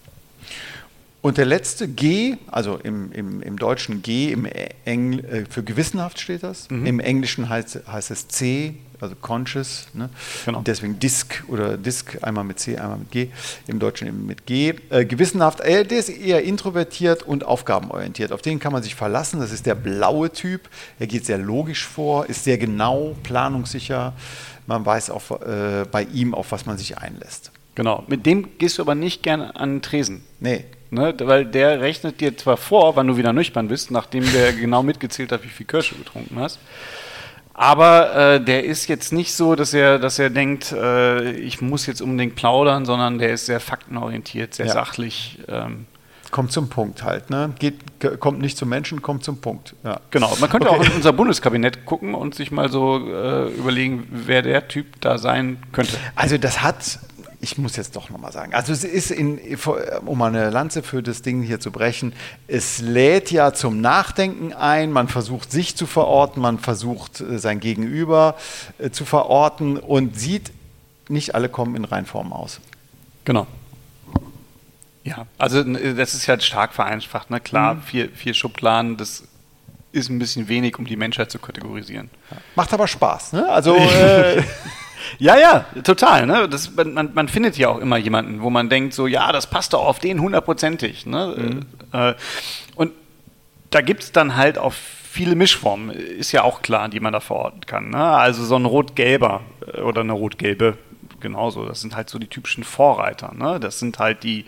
Und 1.22 1.36
der 1.36 1.44
letzte 1.44 1.86
G, 1.86 2.38
also 2.50 2.76
im, 2.76 3.12
im, 3.12 3.42
im 3.42 3.58
Deutschen 3.58 4.00
G, 4.02 4.32
im 4.32 4.46
Engl, 4.84 5.24
äh, 5.24 5.44
für 5.44 5.62
gewissenhaft 5.62 6.18
steht 6.18 6.42
das. 6.42 6.70
Mhm. 6.70 6.86
Im 6.86 7.00
Englischen 7.00 7.48
heißt, 7.48 7.80
heißt 7.86 8.10
es 8.10 8.28
C, 8.28 8.74
also 9.00 9.14
conscious. 9.16 9.88
Ne? 9.92 10.08
Genau. 10.46 10.62
Deswegen 10.62 10.98
Disk 10.98 11.44
oder 11.48 11.76
Disk 11.76 12.18
einmal 12.22 12.44
mit 12.44 12.58
C, 12.58 12.78
einmal 12.78 12.98
mit 12.98 13.10
G. 13.10 13.28
Im 13.66 13.78
Deutschen 13.78 14.08
eben 14.08 14.26
mit 14.26 14.46
G. 14.46 14.74
Äh, 14.88 15.04
gewissenhaft, 15.04 15.60
äh, 15.60 15.84
der 15.84 15.98
ist 15.98 16.08
eher 16.08 16.42
introvertiert 16.42 17.22
und 17.22 17.44
aufgabenorientiert. 17.44 18.32
Auf 18.32 18.40
den 18.40 18.58
kann 18.58 18.72
man 18.72 18.82
sich 18.82 18.94
verlassen. 18.94 19.40
Das 19.40 19.52
ist 19.52 19.66
der 19.66 19.74
blaue 19.74 20.32
Typ. 20.32 20.70
Er 20.98 21.06
geht 21.06 21.26
sehr 21.26 21.38
logisch 21.38 21.86
vor, 21.86 22.26
ist 22.26 22.44
sehr 22.44 22.56
genau, 22.56 23.14
planungssicher. 23.22 24.14
Man 24.66 24.86
weiß 24.86 25.10
auch 25.10 25.42
äh, 25.42 25.84
bei 25.90 26.04
ihm, 26.04 26.34
auf 26.34 26.52
was 26.52 26.64
man 26.64 26.78
sich 26.78 26.96
einlässt. 26.96 27.52
Genau. 27.74 28.04
Mit 28.08 28.26
dem 28.26 28.58
gehst 28.58 28.78
du 28.78 28.82
aber 28.82 28.94
nicht 28.94 29.22
gerne 29.22 29.56
an 29.56 29.76
den 29.76 29.82
Tresen. 29.82 30.24
Nee. 30.40 30.64
Ne, 30.92 31.14
weil 31.20 31.44
der 31.44 31.80
rechnet 31.80 32.20
dir 32.20 32.36
zwar 32.36 32.56
vor, 32.56 32.96
wann 32.96 33.06
du 33.06 33.16
wieder 33.16 33.32
nüchtern 33.32 33.68
bist, 33.68 33.92
nachdem 33.92 34.24
der 34.32 34.52
genau 34.60 34.82
mitgezählt 34.82 35.30
hat, 35.30 35.44
wie 35.44 35.48
viel 35.48 35.64
Kirsche 35.66 35.94
getrunken 35.94 36.36
hast. 36.40 36.58
Aber 37.54 38.14
äh, 38.34 38.40
der 38.44 38.64
ist 38.64 38.88
jetzt 38.88 39.12
nicht 39.12 39.34
so, 39.34 39.54
dass 39.54 39.74
er, 39.74 39.98
dass 39.98 40.18
er 40.18 40.30
denkt, 40.30 40.72
äh, 40.72 41.30
ich 41.32 41.60
muss 41.60 41.86
jetzt 41.86 42.00
unbedingt 42.00 42.34
plaudern, 42.34 42.86
sondern 42.86 43.18
der 43.18 43.30
ist 43.32 43.46
sehr 43.46 43.60
faktenorientiert, 43.60 44.54
sehr 44.54 44.66
Ja. 44.66 44.72
sachlich. 44.72 45.38
Ähm, 45.48 45.86
Kommt 46.30 46.52
zum 46.52 46.68
Punkt 46.68 47.02
halt, 47.02 47.28
ne? 47.28 47.52
Geht, 47.58 47.74
kommt 48.20 48.40
nicht 48.40 48.56
zum 48.56 48.68
Menschen, 48.68 49.02
kommt 49.02 49.24
zum 49.24 49.40
Punkt. 49.40 49.74
Ja. 49.82 49.98
genau. 50.12 50.32
Man 50.40 50.48
könnte 50.48 50.70
Okay. 50.70 50.78
auch 50.78 50.84
in 50.86 50.92
unser 50.92 51.12
Bundeskabinett 51.12 51.84
gucken 51.84 52.14
und 52.14 52.36
sich 52.36 52.52
mal 52.52 52.70
so 52.70 52.98
äh, 53.04 53.48
überlegen, 53.48 54.06
wer 54.10 54.40
der 54.42 54.68
Typ 54.68 55.00
da 55.00 55.18
sein 55.18 55.58
könnte. 55.72 55.96
Also 56.14 56.38
das 56.38 56.62
hat, 56.62 57.00
ich 57.42 57.56
muss 57.56 57.76
jetzt 57.76 57.96
doch 57.96 58.10
nochmal 58.10 58.32
sagen, 58.32 58.52
also 58.54 58.70
es 58.72 58.84
ist, 58.84 59.10
in, 59.10 59.38
um 60.04 60.18
mal 60.18 60.26
eine 60.26 60.50
Lanze 60.50 60.82
für 60.82 61.02
das 61.02 61.22
Ding 61.22 61.42
hier 61.42 61.58
zu 61.58 61.70
brechen, 61.72 62.12
es 62.48 62.80
lädt 62.80 63.30
ja 63.30 63.52
zum 63.54 63.80
Nachdenken 63.80 64.52
ein, 64.52 64.92
man 64.92 65.08
versucht 65.08 65.50
sich 65.50 65.74
zu 65.74 65.86
verorten, 65.86 66.42
man 66.42 66.58
versucht 66.58 67.20
äh, 67.22 67.38
sein 67.38 67.58
Gegenüber 67.60 68.36
äh, 68.78 68.90
zu 68.90 69.04
verorten 69.06 69.78
und 69.78 70.18
sieht, 70.18 70.52
nicht 71.08 71.34
alle 71.34 71.48
kommen 71.48 71.76
in 71.76 71.84
Reinform 71.86 72.32
aus. 72.32 72.60
Genau. 73.24 73.46
Ja, 75.02 75.26
also 75.38 75.60
n- 75.60 75.96
das 75.96 76.14
ist 76.14 76.28
halt 76.28 76.42
stark 76.42 76.74
vereinfacht. 76.74 77.30
Ne? 77.30 77.40
Klar, 77.40 77.78
vier, 77.84 78.10
vier 78.10 78.34
Schubladen, 78.34 78.96
das 78.96 79.24
ist 79.92 80.10
ein 80.10 80.18
bisschen 80.18 80.46
wenig, 80.48 80.78
um 80.78 80.84
die 80.86 80.96
Menschheit 80.96 81.30
zu 81.30 81.38
kategorisieren. 81.38 82.10
Macht 82.54 82.72
aber 82.74 82.86
Spaß, 82.86 83.32
ne? 83.32 83.48
Also 83.48 83.74
äh, 83.76 84.42
Ja, 85.18 85.36
ja, 85.38 85.64
total. 85.82 86.26
Ne? 86.26 86.48
Das, 86.48 86.74
man, 86.74 87.10
man- 87.14 87.28
findet 87.28 87.56
ja 87.58 87.68
auch 87.68 87.78
immer 87.78 87.96
jemanden, 87.96 88.42
wo 88.42 88.50
man 88.50 88.68
denkt, 88.68 88.94
so, 88.94 89.06
ja, 89.06 89.32
das 89.32 89.48
passt 89.48 89.72
doch 89.72 89.84
auf 89.84 89.98
den 89.98 90.20
hundertprozentig. 90.20 91.06
Ne? 91.06 91.64
Äh, 91.92 92.14
und 92.74 92.92
da 93.70 93.80
gibt 93.80 94.02
es 94.02 94.12
dann 94.12 94.36
halt 94.36 94.58
auch 94.58 94.72
viele 94.72 95.34
Mischformen, 95.34 95.90
ist 95.90 96.32
ja 96.32 96.42
auch 96.42 96.62
klar, 96.62 96.88
die 96.88 97.00
man 97.00 97.12
da 97.12 97.20
verorten 97.20 97.62
kann. 97.66 97.90
Ne? 97.90 98.02
Also 98.04 98.44
so 98.44 98.56
ein 98.56 98.64
rot-gelber 98.64 99.42
äh, 99.74 99.80
oder 99.80 100.00
eine 100.02 100.12
rot-gelbe 100.12 100.76
genauso. 101.20 101.66
Das 101.66 101.80
sind 101.80 101.94
halt 101.96 102.08
so 102.08 102.18
die 102.18 102.26
typischen 102.28 102.64
Vorreiter. 102.64 103.32
Ne? 103.34 103.60
Das 103.60 103.78
sind 103.78 103.98
halt 103.98 104.22
die, 104.22 104.46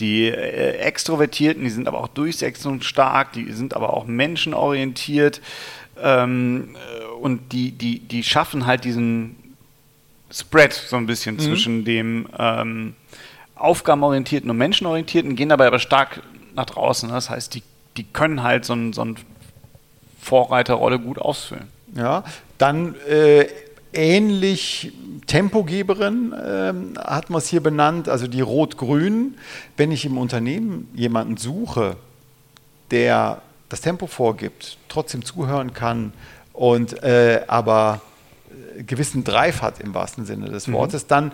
die 0.00 0.28
äh, 0.28 0.76
Extrovertierten, 0.78 1.62
die 1.62 1.70
sind 1.70 1.88
aber 1.88 1.98
auch 1.98 2.08
durchsetzungsstark, 2.08 3.32
die 3.32 3.52
sind 3.52 3.74
aber 3.74 3.92
auch 3.94 4.06
menschenorientiert 4.06 5.40
ähm, 6.02 6.74
äh, 6.74 7.04
und 7.20 7.52
die, 7.52 7.72
die, 7.72 8.00
die 8.00 8.22
schaffen 8.22 8.66
halt 8.66 8.84
diesen 8.84 9.36
Spread 10.30 10.72
so 10.72 10.96
ein 10.96 11.06
bisschen 11.06 11.38
zwischen 11.38 11.84
dem 11.84 12.28
ähm, 12.38 12.94
aufgabenorientierten 13.54 14.50
und 14.50 14.56
menschenorientierten, 14.58 15.36
gehen 15.36 15.48
dabei 15.48 15.66
aber 15.66 15.78
stark 15.78 16.22
nach 16.54 16.66
draußen. 16.66 17.08
Das 17.08 17.30
heißt, 17.30 17.54
die, 17.54 17.62
die 17.96 18.04
können 18.04 18.42
halt 18.42 18.64
so 18.64 18.74
ein, 18.74 18.92
so 18.92 19.02
ein 19.02 19.16
Vorreiterrolle 20.20 20.98
gut 20.98 21.18
ausfüllen. 21.18 21.68
Ja, 21.94 22.24
dann 22.58 22.94
äh, 23.08 23.46
ähnlich 23.92 24.92
Tempogeberin 25.26 26.34
ähm, 26.46 26.94
hat 26.98 27.30
man 27.30 27.38
es 27.38 27.48
hier 27.48 27.62
benannt, 27.62 28.08
also 28.08 28.26
die 28.26 28.40
Rot-Grün. 28.40 29.36
Wenn 29.76 29.92
ich 29.92 30.04
im 30.04 30.18
Unternehmen 30.18 30.88
jemanden 30.94 31.36
suche, 31.36 31.96
der 32.90 33.42
das 33.68 33.80
Tempo 33.80 34.06
vorgibt, 34.06 34.78
trotzdem 34.88 35.24
zuhören 35.24 35.72
kann 35.72 36.12
und 36.52 37.02
äh, 37.02 37.42
aber 37.48 38.00
äh, 38.00 38.15
gewissen 38.86 39.24
Drive 39.24 39.62
hat 39.62 39.80
im 39.80 39.94
wahrsten 39.94 40.24
Sinne 40.24 40.50
des 40.50 40.70
Wortes, 40.70 41.06
dann 41.06 41.32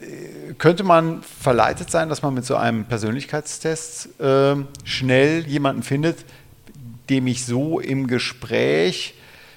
äh, 0.00 0.54
könnte 0.58 0.84
man 0.84 1.22
verleitet 1.22 1.90
sein, 1.90 2.08
dass 2.08 2.22
man 2.22 2.34
mit 2.34 2.44
so 2.44 2.56
einem 2.56 2.84
Persönlichkeitstest 2.84 4.10
ähm, 4.20 4.68
schnell 4.84 5.46
jemanden 5.46 5.82
findet, 5.82 6.24
dem 7.10 7.26
ich 7.26 7.44
so 7.44 7.80
im 7.80 8.06
Gespräch 8.06 9.14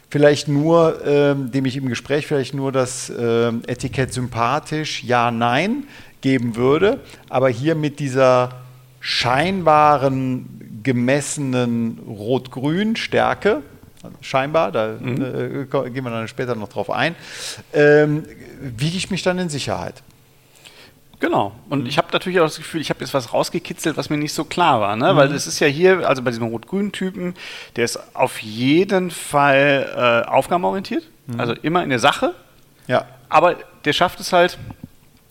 vielleicht 0.09 0.47
nur, 0.47 1.05
ähm, 1.05 1.51
dem 1.51 1.65
ich 1.65 1.77
im 1.77 1.87
Gespräch 1.87 2.27
vielleicht 2.27 2.53
nur 2.53 2.71
das 2.71 3.11
ähm, 3.17 3.61
Etikett 3.67 4.13
sympathisch, 4.13 5.03
ja, 5.03 5.31
nein 5.31 5.85
geben 6.21 6.55
würde, 6.55 6.99
aber 7.29 7.49
hier 7.49 7.75
mit 7.75 7.99
dieser 7.99 8.61
scheinbaren 8.99 10.79
gemessenen 10.83 11.99
Rot-Grün-Stärke, 12.07 13.63
scheinbar, 14.21 14.71
da 14.71 14.95
äh, 14.95 15.65
ko- 15.69 15.83
gehen 15.83 16.03
wir 16.03 16.11
dann 16.11 16.27
später 16.27 16.55
noch 16.55 16.69
drauf 16.69 16.89
ein, 16.89 17.15
ähm, 17.73 18.23
wiege 18.59 18.97
ich 18.97 19.11
mich 19.11 19.23
dann 19.23 19.37
in 19.39 19.49
Sicherheit. 19.49 20.01
Genau. 21.19 21.53
Und 21.69 21.87
ich 21.87 21.99
habe 21.99 22.07
natürlich 22.11 22.39
auch 22.39 22.45
das 22.45 22.57
Gefühl, 22.57 22.81
ich 22.81 22.89
habe 22.89 23.01
jetzt 23.01 23.13
was 23.13 23.31
rausgekitzelt, 23.31 23.95
was 23.95 24.09
mir 24.09 24.17
nicht 24.17 24.33
so 24.33 24.43
klar 24.43 24.81
war. 24.81 24.95
Ne? 24.95 25.15
Weil 25.15 25.31
es 25.33 25.45
ist 25.45 25.59
ja 25.59 25.67
hier, 25.67 26.07
also 26.09 26.23
bei 26.23 26.31
diesem 26.31 26.47
rot-grünen 26.47 26.91
Typen, 26.91 27.35
der 27.75 27.85
ist 27.85 27.99
auf 28.15 28.39
jeden 28.41 29.11
Fall 29.11 30.23
äh, 30.25 30.27
aufgabenorientiert, 30.29 31.03
also 31.37 31.53
immer 31.53 31.83
in 31.83 31.89
der 31.89 31.99
Sache. 31.99 32.33
Ja, 32.87 33.05
Aber 33.29 33.55
der 33.85 33.93
schafft 33.93 34.19
es 34.19 34.33
halt, 34.33 34.57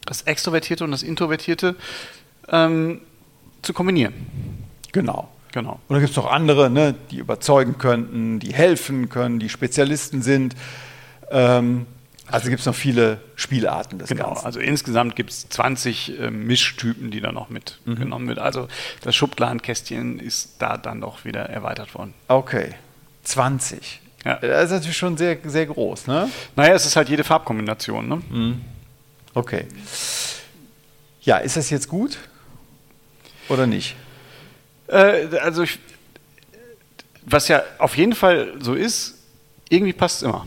das 0.06 0.22
Extrovertierte 0.22 0.85
und 0.85 0.92
das 0.92 1.02
Introvertierte 1.02 1.74
ähm, 2.48 3.00
zu 3.62 3.72
kombinieren. 3.72 4.14
genau. 4.92 5.28
Genau. 5.52 5.80
Und 5.88 5.94
da 5.94 5.98
gibt 5.98 6.10
es 6.10 6.16
noch 6.16 6.30
andere, 6.30 6.70
ne, 6.70 6.94
die 7.10 7.16
überzeugen 7.18 7.76
könnten, 7.78 8.38
die 8.38 8.54
helfen 8.54 9.08
können, 9.08 9.38
die 9.40 9.48
Spezialisten 9.48 10.22
sind. 10.22 10.54
Ähm, 11.30 11.86
also 12.28 12.48
gibt 12.48 12.60
es 12.60 12.66
noch 12.66 12.74
viele 12.76 13.20
Spielarten 13.34 13.98
des 13.98 14.08
Genau, 14.10 14.26
Ganzen. 14.28 14.46
also 14.46 14.60
insgesamt 14.60 15.16
gibt 15.16 15.30
es 15.30 15.48
20 15.48 16.20
äh, 16.20 16.30
Mischtypen, 16.30 17.10
die 17.10 17.20
da 17.20 17.32
noch 17.32 17.48
mitgenommen 17.50 18.28
wird. 18.28 18.38
Also 18.38 18.68
das 19.02 19.16
Schubladenkästchen 19.16 20.20
ist 20.20 20.54
da 20.60 20.76
dann 20.76 21.00
noch 21.00 21.24
wieder 21.24 21.40
erweitert 21.48 21.92
worden. 21.96 22.14
Okay, 22.28 22.74
20. 23.24 24.00
Ja. 24.24 24.36
Das 24.36 24.66
ist 24.66 24.70
natürlich 24.70 24.96
schon 24.96 25.16
sehr, 25.16 25.38
sehr 25.44 25.66
groß, 25.66 26.06
ne? 26.06 26.28
Naja, 26.54 26.74
es 26.74 26.86
ist 26.86 26.94
halt 26.94 27.08
jede 27.08 27.24
Farbkombination. 27.24 28.06
Ne? 28.08 28.56
Okay. 29.34 29.64
Ja, 31.22 31.38
ist 31.38 31.56
das 31.56 31.70
jetzt 31.70 31.88
gut 31.88 32.18
oder 33.48 33.66
nicht? 33.66 33.96
Äh, 34.90 35.38
also 35.38 35.62
ich, 35.62 35.79
was 37.24 37.48
ja 37.48 37.62
auf 37.79 37.96
jeden 37.96 38.14
Fall 38.14 38.55
so 38.61 38.74
ist, 38.74 39.18
irgendwie 39.68 39.92
passt 39.92 40.18
es 40.18 40.22
immer. 40.24 40.46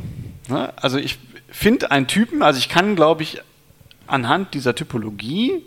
Ne? 0.49 0.73
Also 0.75 0.97
ich 0.97 1.17
finde 1.49 1.91
einen 1.91 2.07
Typen, 2.07 2.43
also 2.43 2.59
ich 2.59 2.69
kann, 2.69 2.95
glaube 2.95 3.23
ich, 3.23 3.41
anhand 4.07 4.53
dieser 4.53 4.75
Typologie 4.75 5.63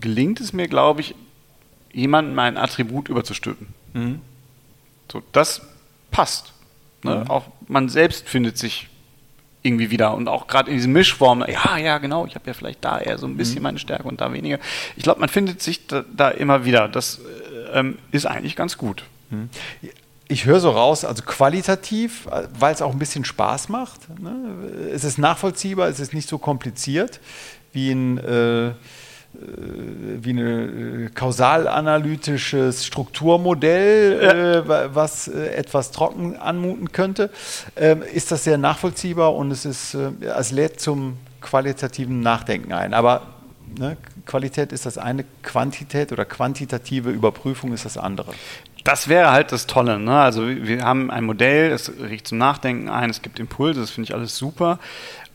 gelingt 0.00 0.40
es 0.40 0.52
mir, 0.52 0.68
glaube 0.68 1.00
ich, 1.00 1.14
jemandem 1.92 2.38
ein 2.38 2.56
Attribut 2.56 3.08
überzustülpen. 3.08 3.68
So, 5.10 5.22
das 5.32 5.62
passt. 6.10 6.52
Ne? 7.02 7.24
Auch 7.28 7.46
man 7.66 7.88
selbst 7.88 8.28
findet 8.28 8.58
sich 8.58 8.88
irgendwie 9.66 9.90
wieder 9.90 10.14
und 10.14 10.28
auch 10.28 10.46
gerade 10.46 10.70
in 10.70 10.76
diesen 10.76 10.92
Mischformen, 10.92 11.48
ja, 11.50 11.76
ja, 11.76 11.98
genau, 11.98 12.26
ich 12.26 12.34
habe 12.34 12.46
ja 12.46 12.54
vielleicht 12.54 12.84
da 12.84 12.98
eher 12.98 13.18
so 13.18 13.26
ein 13.26 13.36
bisschen 13.36 13.62
meine 13.62 13.78
Stärke 13.78 14.04
und 14.04 14.20
da 14.20 14.32
weniger. 14.32 14.58
Ich 14.96 15.02
glaube, 15.02 15.20
man 15.20 15.28
findet 15.28 15.62
sich 15.62 15.86
da, 15.86 16.04
da 16.16 16.30
immer 16.30 16.64
wieder. 16.64 16.88
Das 16.88 17.18
äh, 17.18 17.78
ähm, 17.78 17.98
ist 18.12 18.26
eigentlich 18.26 18.56
ganz 18.56 18.78
gut. 18.78 19.04
Ich 20.28 20.44
höre 20.44 20.60
so 20.60 20.70
raus, 20.70 21.04
also 21.04 21.22
qualitativ, 21.24 22.28
weil 22.58 22.74
es 22.74 22.82
auch 22.82 22.92
ein 22.92 22.98
bisschen 22.98 23.24
Spaß 23.24 23.68
macht. 23.68 24.08
Ne? 24.20 24.34
Es 24.92 25.04
ist 25.04 25.18
nachvollziehbar, 25.18 25.88
es 25.88 26.00
ist 26.00 26.14
nicht 26.14 26.28
so 26.28 26.38
kompliziert 26.38 27.20
wie 27.72 27.90
ein, 27.90 28.18
äh, 28.18 28.68
äh, 28.68 28.72
wie 30.22 30.32
ein 30.32 31.10
kausalanalytisches 31.14 32.84
Strukturmodell, 32.84 34.20
äh, 34.64 34.68
wa- 34.68 34.88
was 34.92 35.28
äh, 35.28 35.48
etwas 35.54 35.90
trocken 35.90 36.36
anmuten 36.36 36.92
könnte. 36.92 37.30
Ähm, 37.76 38.02
ist 38.02 38.32
das 38.32 38.44
sehr 38.44 38.58
nachvollziehbar 38.58 39.34
und 39.34 39.50
es, 39.50 39.64
ist, 39.64 39.94
äh, 39.94 40.10
es 40.38 40.50
lädt 40.50 40.80
zum 40.80 41.18
qualitativen 41.40 42.20
Nachdenken 42.20 42.72
ein. 42.72 42.92
Aber 42.94 43.22
ne, 43.78 43.96
Qualität 44.26 44.72
ist 44.72 44.86
das 44.86 44.98
eine, 44.98 45.24
Quantität 45.42 46.10
oder 46.12 46.24
quantitative 46.24 47.10
Überprüfung 47.10 47.72
ist 47.72 47.84
das 47.84 47.96
andere. 47.96 48.32
Das 48.84 49.08
wäre 49.08 49.30
halt 49.32 49.52
das 49.52 49.66
Tolle. 49.66 49.98
Ne? 49.98 50.18
Also 50.18 50.46
wir 50.48 50.82
haben 50.84 51.10
ein 51.10 51.24
Modell, 51.24 51.72
es 51.72 51.90
riecht 52.00 52.28
zum 52.28 52.38
Nachdenken 52.38 52.88
ein, 52.88 53.10
es 53.10 53.22
gibt 53.22 53.38
Impulse, 53.38 53.80
das 53.80 53.90
finde 53.90 54.08
ich 54.10 54.14
alles 54.14 54.36
super. 54.36 54.78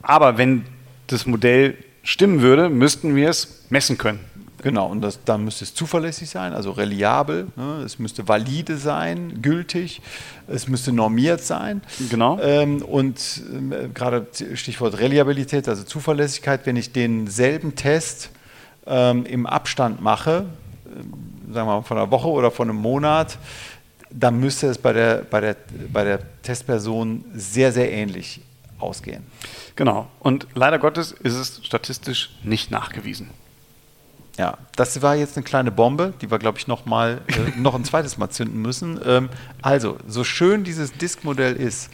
Aber 0.02 0.38
wenn 0.38 0.66
das 1.08 1.26
Modell 1.26 1.76
stimmen 2.04 2.42
würde, 2.42 2.70
müssten 2.70 3.16
wir 3.16 3.30
es 3.30 3.64
messen 3.70 3.98
können. 3.98 4.20
Genau, 4.62 4.88
und 4.88 5.02
das, 5.02 5.24
dann 5.24 5.44
müsste 5.44 5.64
es 5.64 5.74
zuverlässig 5.74 6.30
sein, 6.30 6.54
also 6.54 6.72
reliabel, 6.72 7.48
ne? 7.56 7.82
es 7.84 7.98
müsste 7.98 8.28
valide 8.28 8.78
sein, 8.78 9.42
gültig, 9.42 10.02
es 10.48 10.68
müsste 10.68 10.92
normiert 10.92 11.42
sein. 11.42 11.82
Genau. 12.12 12.40
Ähm, 12.40 12.84
und 12.84 13.42
ähm, 13.52 13.74
gerade 13.94 14.28
Stichwort 14.54 15.00
Reliabilität, 15.00 15.68
also 15.68 15.84
Zuverlässigkeit, 15.84 16.66
wenn 16.66 16.76
ich 16.76 16.92
denselben 16.92 17.76
Test 17.76 18.30
ähm, 18.86 19.26
im 19.26 19.48
Abstand 19.48 20.00
mache, 20.00 20.46
ähm, 20.86 21.14
sagen 21.52 21.68
wir 21.68 21.78
mal 21.78 21.82
von 21.82 21.98
einer 21.98 22.12
Woche 22.12 22.28
oder 22.28 22.52
von 22.52 22.70
einem 22.70 22.80
Monat, 22.80 23.40
dann 24.12 24.40
müsste 24.40 24.68
es 24.68 24.78
bei 24.78 24.94
der, 24.94 25.24
bei 25.28 25.42
der, 25.42 25.56
bei 25.92 26.04
der 26.04 26.20
Testperson 26.44 27.26
sehr, 27.34 27.72
sehr 27.72 27.92
ähnlich 27.92 28.42
ausgehen. 28.82 29.26
Genau. 29.76 30.08
Und 30.20 30.48
leider 30.54 30.80
Gottes 30.80 31.12
ist 31.12 31.36
es 31.36 31.66
statistisch 31.66 32.36
nicht 32.44 32.72
nachgewiesen. 32.72 33.30
Ja, 34.38 34.58
das 34.76 35.02
war 35.02 35.16
jetzt 35.16 35.38
eine 35.38 35.44
kleine 35.44 35.72
Bombe, 35.72 36.14
die 36.22 36.32
wir, 36.32 36.40
glaube 36.40 36.58
ich, 36.58 36.68
noch, 36.68 36.86
mal, 36.86 37.22
äh, 37.28 37.58
noch 37.60 37.76
ein 37.76 37.84
zweites 37.84 38.18
Mal 38.18 38.30
zünden 38.30 38.62
müssen. 38.62 39.00
Ähm, 39.06 39.30
also, 39.62 39.98
so 40.08 40.24
schön 40.24 40.64
dieses 40.64 40.94
Disk-Modell 40.94 41.56
ist, 41.56 41.90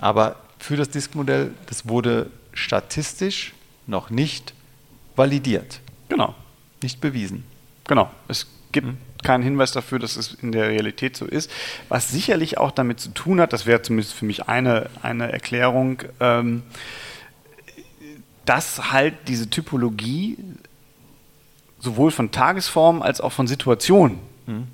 aber 0.00 0.36
für 0.58 0.76
das 0.76 0.90
Disk-Modell, 0.90 1.52
das 1.66 1.88
wurde 1.88 2.30
statistisch 2.52 3.52
noch 3.86 4.10
nicht 4.10 4.54
validiert. 5.16 5.80
Genau. 6.08 6.34
Nicht 6.82 7.00
bewiesen. 7.00 7.44
Genau. 7.86 8.10
Es 8.28 8.46
gibt 8.72 8.86
mhm. 8.86 8.98
Keinen 9.22 9.42
Hinweis 9.42 9.72
dafür, 9.72 9.98
dass 9.98 10.16
es 10.16 10.34
in 10.34 10.52
der 10.52 10.68
Realität 10.68 11.16
so 11.16 11.26
ist. 11.26 11.50
Was 11.88 12.10
sicherlich 12.10 12.58
auch 12.58 12.70
damit 12.70 13.00
zu 13.00 13.10
tun 13.10 13.40
hat, 13.40 13.52
das 13.52 13.66
wäre 13.66 13.82
zumindest 13.82 14.14
für 14.14 14.24
mich 14.24 14.48
eine, 14.48 14.90
eine 15.02 15.32
Erklärung, 15.32 16.02
ähm, 16.20 16.62
dass 18.44 18.92
halt 18.92 19.14
diese 19.28 19.48
Typologie 19.50 20.36
sowohl 21.78 22.10
von 22.10 22.30
Tagesformen 22.30 23.02
als 23.02 23.20
auch 23.20 23.32
von 23.32 23.46
Situationen 23.46 24.18
mhm. 24.46 24.68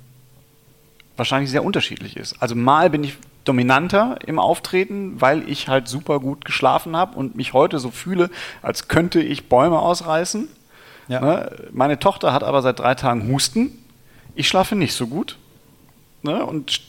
wahrscheinlich 1.17 1.51
sehr 1.51 1.63
unterschiedlich 1.63 2.17
ist. 2.17 2.41
Also 2.41 2.55
mal 2.55 2.89
bin 2.89 3.03
ich 3.03 3.17
dominanter 3.45 4.19
im 4.25 4.37
Auftreten, 4.37 5.19
weil 5.19 5.49
ich 5.49 5.67
halt 5.67 5.87
super 5.87 6.19
gut 6.19 6.45
geschlafen 6.45 6.95
habe 6.95 7.17
und 7.17 7.35
mich 7.35 7.53
heute 7.53 7.79
so 7.79 7.89
fühle, 7.89 8.29
als 8.61 8.87
könnte 8.87 9.21
ich 9.21 9.49
Bäume 9.49 9.79
ausreißen. 9.79 10.47
Ja. 11.07 11.19
Ne? 11.19 11.51
Meine 11.71 11.99
Tochter 11.99 12.31
hat 12.31 12.43
aber 12.43 12.61
seit 12.61 12.79
drei 12.79 12.95
Tagen 12.95 13.27
Husten. 13.31 13.71
Ich 14.39 14.47
schlafe 14.47 14.77
nicht 14.77 14.93
so 14.93 15.07
gut 15.07 15.35
ne? 16.21 16.45
und 16.45 16.81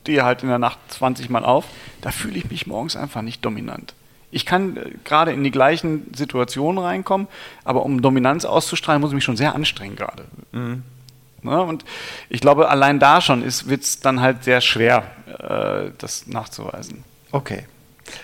stehe 0.00 0.24
halt 0.24 0.42
in 0.42 0.48
der 0.48 0.58
Nacht 0.58 0.80
20 0.88 1.30
Mal 1.30 1.44
auf. 1.44 1.64
Da 2.00 2.10
fühle 2.10 2.36
ich 2.36 2.50
mich 2.50 2.66
morgens 2.66 2.96
einfach 2.96 3.22
nicht 3.22 3.44
dominant. 3.44 3.94
Ich 4.32 4.44
kann 4.44 4.76
äh, 4.76 4.90
gerade 5.04 5.32
in 5.32 5.44
die 5.44 5.52
gleichen 5.52 6.12
Situationen 6.12 6.82
reinkommen, 6.82 7.28
aber 7.62 7.84
um 7.84 8.02
Dominanz 8.02 8.44
auszustrahlen, 8.44 9.00
muss 9.00 9.12
ich 9.12 9.14
mich 9.14 9.22
schon 9.22 9.36
sehr 9.36 9.54
anstrengen 9.54 9.94
gerade. 9.94 10.24
Mhm. 10.50 10.82
Ne? 11.42 11.62
Und 11.62 11.84
ich 12.28 12.40
glaube, 12.40 12.68
allein 12.68 12.98
da 12.98 13.20
schon 13.20 13.44
wird 13.44 13.82
es 13.84 14.00
dann 14.00 14.20
halt 14.20 14.42
sehr 14.42 14.60
schwer, 14.60 15.08
äh, 15.38 15.92
das 15.98 16.26
nachzuweisen. 16.26 17.04
Okay. 17.30 17.64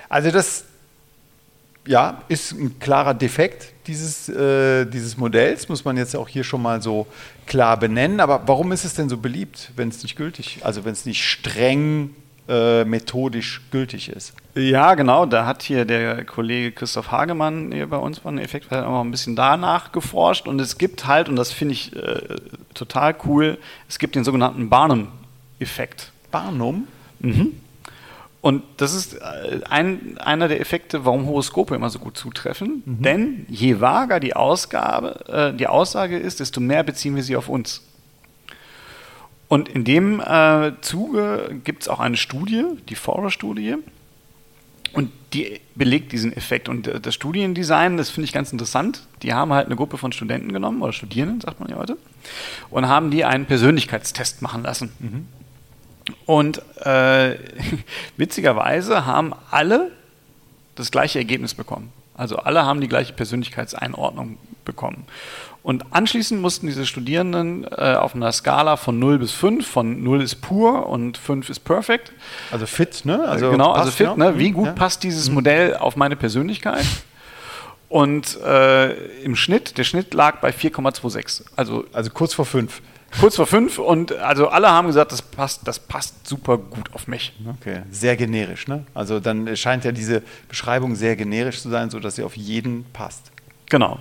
Also 0.09 0.33
das 0.33 0.65
ja, 1.89 2.23
ist 2.29 2.53
ein 2.53 2.79
klarer 2.79 3.15
Defekt 3.15 3.73
dieses, 3.87 4.29
äh, 4.29 4.85
dieses 4.85 5.17
Modells, 5.17 5.71
muss 5.71 5.87
man 5.87 5.97
jetzt 5.97 6.15
auch 6.15 6.29
hier 6.29 6.45
schon 6.45 6.61
mal 6.61 6.83
so 6.83 7.07
klar 7.47 7.79
benennen. 7.79 8.21
Aber 8.21 8.43
warum 8.47 8.73
ist 8.73 8.85
es 8.85 8.93
denn 8.93 9.09
so 9.09 9.17
beliebt, 9.17 9.73
wenn 9.75 9.89
es 9.89 10.03
nicht 10.03 10.15
gültig, 10.15 10.59
also 10.63 10.85
wenn 10.85 10.93
es 10.93 11.07
nicht 11.07 11.25
streng 11.25 12.15
äh, 12.47 12.85
methodisch 12.85 13.63
gültig 13.71 14.11
ist? 14.11 14.35
Ja, 14.55 14.95
genau. 14.97 15.25
Da 15.25 15.47
hat 15.47 15.63
hier 15.63 15.87
der 15.87 16.27
Kollege 16.27 16.73
Christoph 16.73 17.11
Hagemann 17.11 17.73
hier 17.73 17.87
bei 17.87 17.97
uns 17.97 18.19
von 18.19 18.37
Effekt 18.37 18.71
auch 18.71 18.83
noch 18.83 19.05
ein 19.05 19.11
bisschen 19.11 19.35
danach 19.35 19.91
geforscht. 19.91 20.47
Und 20.47 20.61
es 20.61 20.77
gibt 20.77 21.07
halt, 21.07 21.31
und 21.31 21.37
das 21.37 21.53
finde 21.53 21.73
ich 21.73 21.97
äh, 21.97 22.37
total 22.75 23.17
cool, 23.25 23.57
es 23.89 23.99
gibt 23.99 24.15
den 24.15 24.25
sogenannten 24.25 24.69
Barnum-Effekt. 24.69 26.13
Barnum? 26.31 26.87
Mhm. 27.21 27.55
Und 28.41 28.63
das 28.77 28.95
ist 28.95 29.15
äh, 29.15 29.61
ein, 29.69 30.17
einer 30.19 30.49
der 30.49 30.61
Effekte, 30.61 31.05
warum 31.05 31.27
Horoskope 31.27 31.75
immer 31.75 31.91
so 31.91 31.99
gut 31.99 32.17
zutreffen. 32.17 32.83
Mhm. 32.85 33.03
Denn 33.03 33.47
je 33.49 33.81
vager 33.81 34.21
die 34.21 34.37
Ausgabe, 34.37 35.25
äh, 35.29 35.57
die 35.57 35.67
Aussage 35.67 36.19
ist, 36.19 36.41
desto 36.41 36.61
mehr 36.61 36.85
beziehen 36.85 37.17
wir 37.17 37.23
sie 37.23 37.37
auf 37.37 37.49
uns. 37.49 37.83
Und 39.49 39.69
in 39.69 39.85
dem 39.85 40.21
äh, 40.21 40.73
Zuge 40.83 41.61
gibt 41.65 41.83
es 41.83 41.89
auch 41.89 42.01
eine 42.01 42.17
Studie, 42.17 42.65
die 42.89 42.95
Forer-Studie, 42.95 43.77
und 44.93 45.11
die 45.33 45.61
belegt 45.75 46.13
diesen 46.13 46.33
Effekt. 46.33 46.69
Und 46.69 46.87
äh, 46.87 47.01
das 47.01 47.15
Studiendesign, 47.15 47.97
das 47.97 48.11
finde 48.11 48.27
ich 48.27 48.33
ganz 48.33 48.53
interessant. 48.53 49.07
Die 49.23 49.35
haben 49.35 49.53
halt 49.53 49.67
eine 49.67 49.77
Gruppe 49.77 49.99
von 49.99 50.13
Studenten 50.13 50.53
genommen, 50.53 50.83
oder 50.83 50.93
Studierenden, 50.93 51.41
sagt 51.41 51.61
man 51.61 51.71
ja 51.71 51.77
heute, 51.77 51.97
und 52.71 52.89
haben 52.89 53.11
die 53.11 53.25
einen 53.25 53.47
Persönlichkeitstest 53.47 54.43
machen 54.43 54.63
lassen. 54.63 54.93
Mhm. 54.99 55.27
Und 56.27 56.63
äh, 56.85 57.37
witzigerweise 58.17 59.07
haben 59.07 59.35
alle 59.51 59.91
das 60.75 60.91
gleiche 60.91 61.19
Ergebnis 61.19 61.55
bekommen. 61.55 61.93
Also 62.15 62.37
alle 62.37 62.65
haben 62.65 62.81
die 62.81 62.89
gleiche 62.89 63.13
Persönlichkeitseinordnung 63.13 64.39
bekommen. 64.65 65.07
Und 65.63 65.85
anschließend 65.91 66.41
mussten 66.41 66.67
diese 66.67 66.87
Studierenden 66.87 67.65
äh, 67.65 67.95
auf 67.95 68.15
einer 68.15 68.33
Skala 68.33 68.77
von 68.77 68.99
0 68.99 69.19
bis 69.19 69.33
5, 69.33 69.67
von 69.67 70.03
0 70.03 70.23
ist 70.23 70.37
pur 70.41 70.89
und 70.89 71.19
5 71.19 71.51
ist 71.51 71.61
perfect. 71.61 72.13
Also 72.51 72.67
fit, 72.67 73.05
ne? 73.05 73.23
Also 73.29 73.51
genau, 73.51 73.73
also 73.73 73.91
fit, 73.91 74.17
ne? 74.17 74.39
Wie 74.39 74.51
gut 74.51 74.67
ja. 74.67 74.73
passt 74.73 75.03
dieses 75.03 75.29
mhm. 75.29 75.35
Modell 75.35 75.77
auf 75.77 75.97
meine 75.97 76.17
Persönlichkeit? 76.17 76.87
Und 77.89 78.41
äh, 78.43 78.93
im 79.23 79.35
Schnitt, 79.35 79.79
der 79.79 79.85
Schnitt 79.85 80.13
lag 80.15 80.41
bei 80.41 80.51
4,26. 80.51 81.43
Also, 81.57 81.85
also 81.93 82.11
kurz 82.11 82.35
vor 82.35 82.45
5 82.45 82.81
kurz 83.21 83.37
vor 83.37 83.47
fünf 83.47 83.79
und 83.79 84.13
also 84.13 84.49
alle 84.49 84.71
haben 84.71 84.87
gesagt, 84.87 85.13
das 85.13 85.23
passt, 85.23 85.67
das 85.67 85.79
passt 85.79 86.27
super 86.27 86.59
gut 86.59 86.93
auf 86.95 87.09
mich. 87.09 87.33
Okay, 87.61 87.83
sehr 87.91 88.17
generisch, 88.17 88.69
ne? 88.69 88.85
Also 88.95 89.21
dann 89.21 89.57
scheint 89.57 89.85
ja 89.85 89.93
diese 89.93 90.23
Beschreibung 90.49 90.95
sehr 90.95 91.17
generisch 91.17 91.61
zu 91.61 91.69
sein, 91.71 91.91
sodass 91.91 92.17
sie 92.17 92.23
auf 92.23 92.37
jeden 92.37 92.85
passt. 92.93 93.33
Genau. 93.67 93.99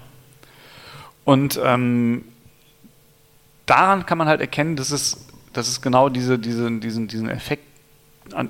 Und 1.23 1.59
ähm, 1.63 2.23
daran 3.65 4.05
kann 4.05 4.17
man 4.17 4.27
halt 4.27 4.41
erkennen, 4.41 4.75
dass 4.75 4.91
es, 4.91 5.27
dass 5.53 5.67
es 5.67 5.81
genau 5.81 6.09
diese, 6.09 6.39
diese, 6.39 6.71
diesen, 6.79 7.07
diesen 7.07 7.29
Effekt 7.29 7.63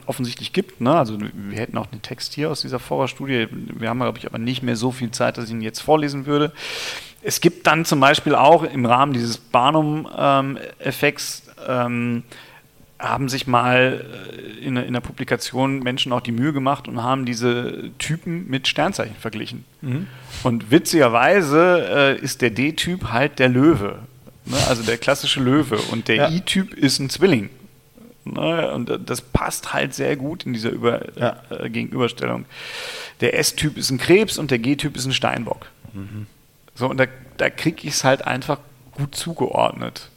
offensichtlich 0.05 0.53
gibt. 0.53 0.81
Ne? 0.81 0.97
Also 0.97 1.19
wir 1.19 1.59
hätten 1.59 1.77
auch 1.77 1.85
den 1.85 2.01
Text 2.01 2.33
hier 2.33 2.49
aus 2.49 2.61
dieser 2.61 2.79
Vorerstudie. 2.79 3.47
Wir 3.51 3.89
haben, 3.89 3.99
glaube 3.99 4.17
ich, 4.17 4.25
aber 4.25 4.37
nicht 4.37 4.63
mehr 4.63 4.75
so 4.75 4.91
viel 4.91 5.11
Zeit, 5.11 5.37
dass 5.37 5.45
ich 5.45 5.51
ihn 5.51 5.61
jetzt 5.61 5.81
vorlesen 5.81 6.25
würde. 6.25 6.51
Es 7.27 7.41
gibt 7.41 7.67
dann 7.67 7.83
zum 7.83 7.99
Beispiel 7.99 8.35
auch 8.35 8.63
im 8.63 8.85
Rahmen 8.85 9.11
dieses 9.11 9.37
Barnum-Effekts 9.37 11.43
ähm, 11.67 12.23
haben 12.99 13.27
sich 13.27 13.47
mal 13.47 14.05
äh, 14.31 14.65
in, 14.65 14.77
in, 14.77 14.93
der 14.93 15.01
Publikation 15.01 15.79
Menschen 15.79 16.13
auch 16.13 16.21
die 16.21 16.31
Mühe 16.31 16.53
gemacht 16.53 16.87
und 16.87 17.03
haben 17.03 17.25
diese 17.25 17.91
Typen 17.97 18.47
mit 18.47 18.69
Sternzeichen 18.69 19.17
verglichen. 19.17 19.65
Mhm. 19.81 20.07
Und 20.43 20.71
witzigerweise 20.71 21.85
äh, 21.89 22.17
ist 22.17 22.41
der 22.41 22.51
D-Typ 22.51 23.11
halt 23.11 23.39
der 23.39 23.49
Löwe, 23.49 23.99
ne? 24.45 24.55
also 24.69 24.83
der 24.83 24.97
klassische 24.97 25.41
Löwe. 25.41 25.79
Und 25.91 26.07
der 26.07 26.15
ja. 26.15 26.29
I-Typ 26.29 26.75
ist 26.75 26.99
ein 26.99 27.09
Zwilling. 27.09 27.49
Ne? 28.23 28.71
Und 28.71 29.01
das 29.05 29.19
passt 29.19 29.73
halt 29.73 29.93
sehr 29.93 30.15
gut 30.15 30.45
in 30.45 30.53
dieser 30.53 30.69
Über 30.69 31.01
ja. 31.19 31.35
äh, 31.49 31.69
Gegenüberstellung. 31.69 32.45
Der 33.19 33.37
S-Typ 33.37 33.77
ist 33.77 33.89
ein 33.89 33.97
Krebs 33.97 34.37
und 34.37 34.49
der 34.49 34.59
G-Typ 34.59 34.95
ist 34.95 35.05
ein 35.05 35.11
Steinbock. 35.11 35.65
Mhm. 35.91 36.27
So, 36.77 36.87
und 36.89 36.97
da, 36.97 37.05
da 37.37 37.49
kriege 37.49 37.87
ich 37.87 37.95
es 37.95 38.03
halt 38.03 38.25
einfach 38.25 38.59
gut 38.93 39.15
zugeordnet. 39.15 40.09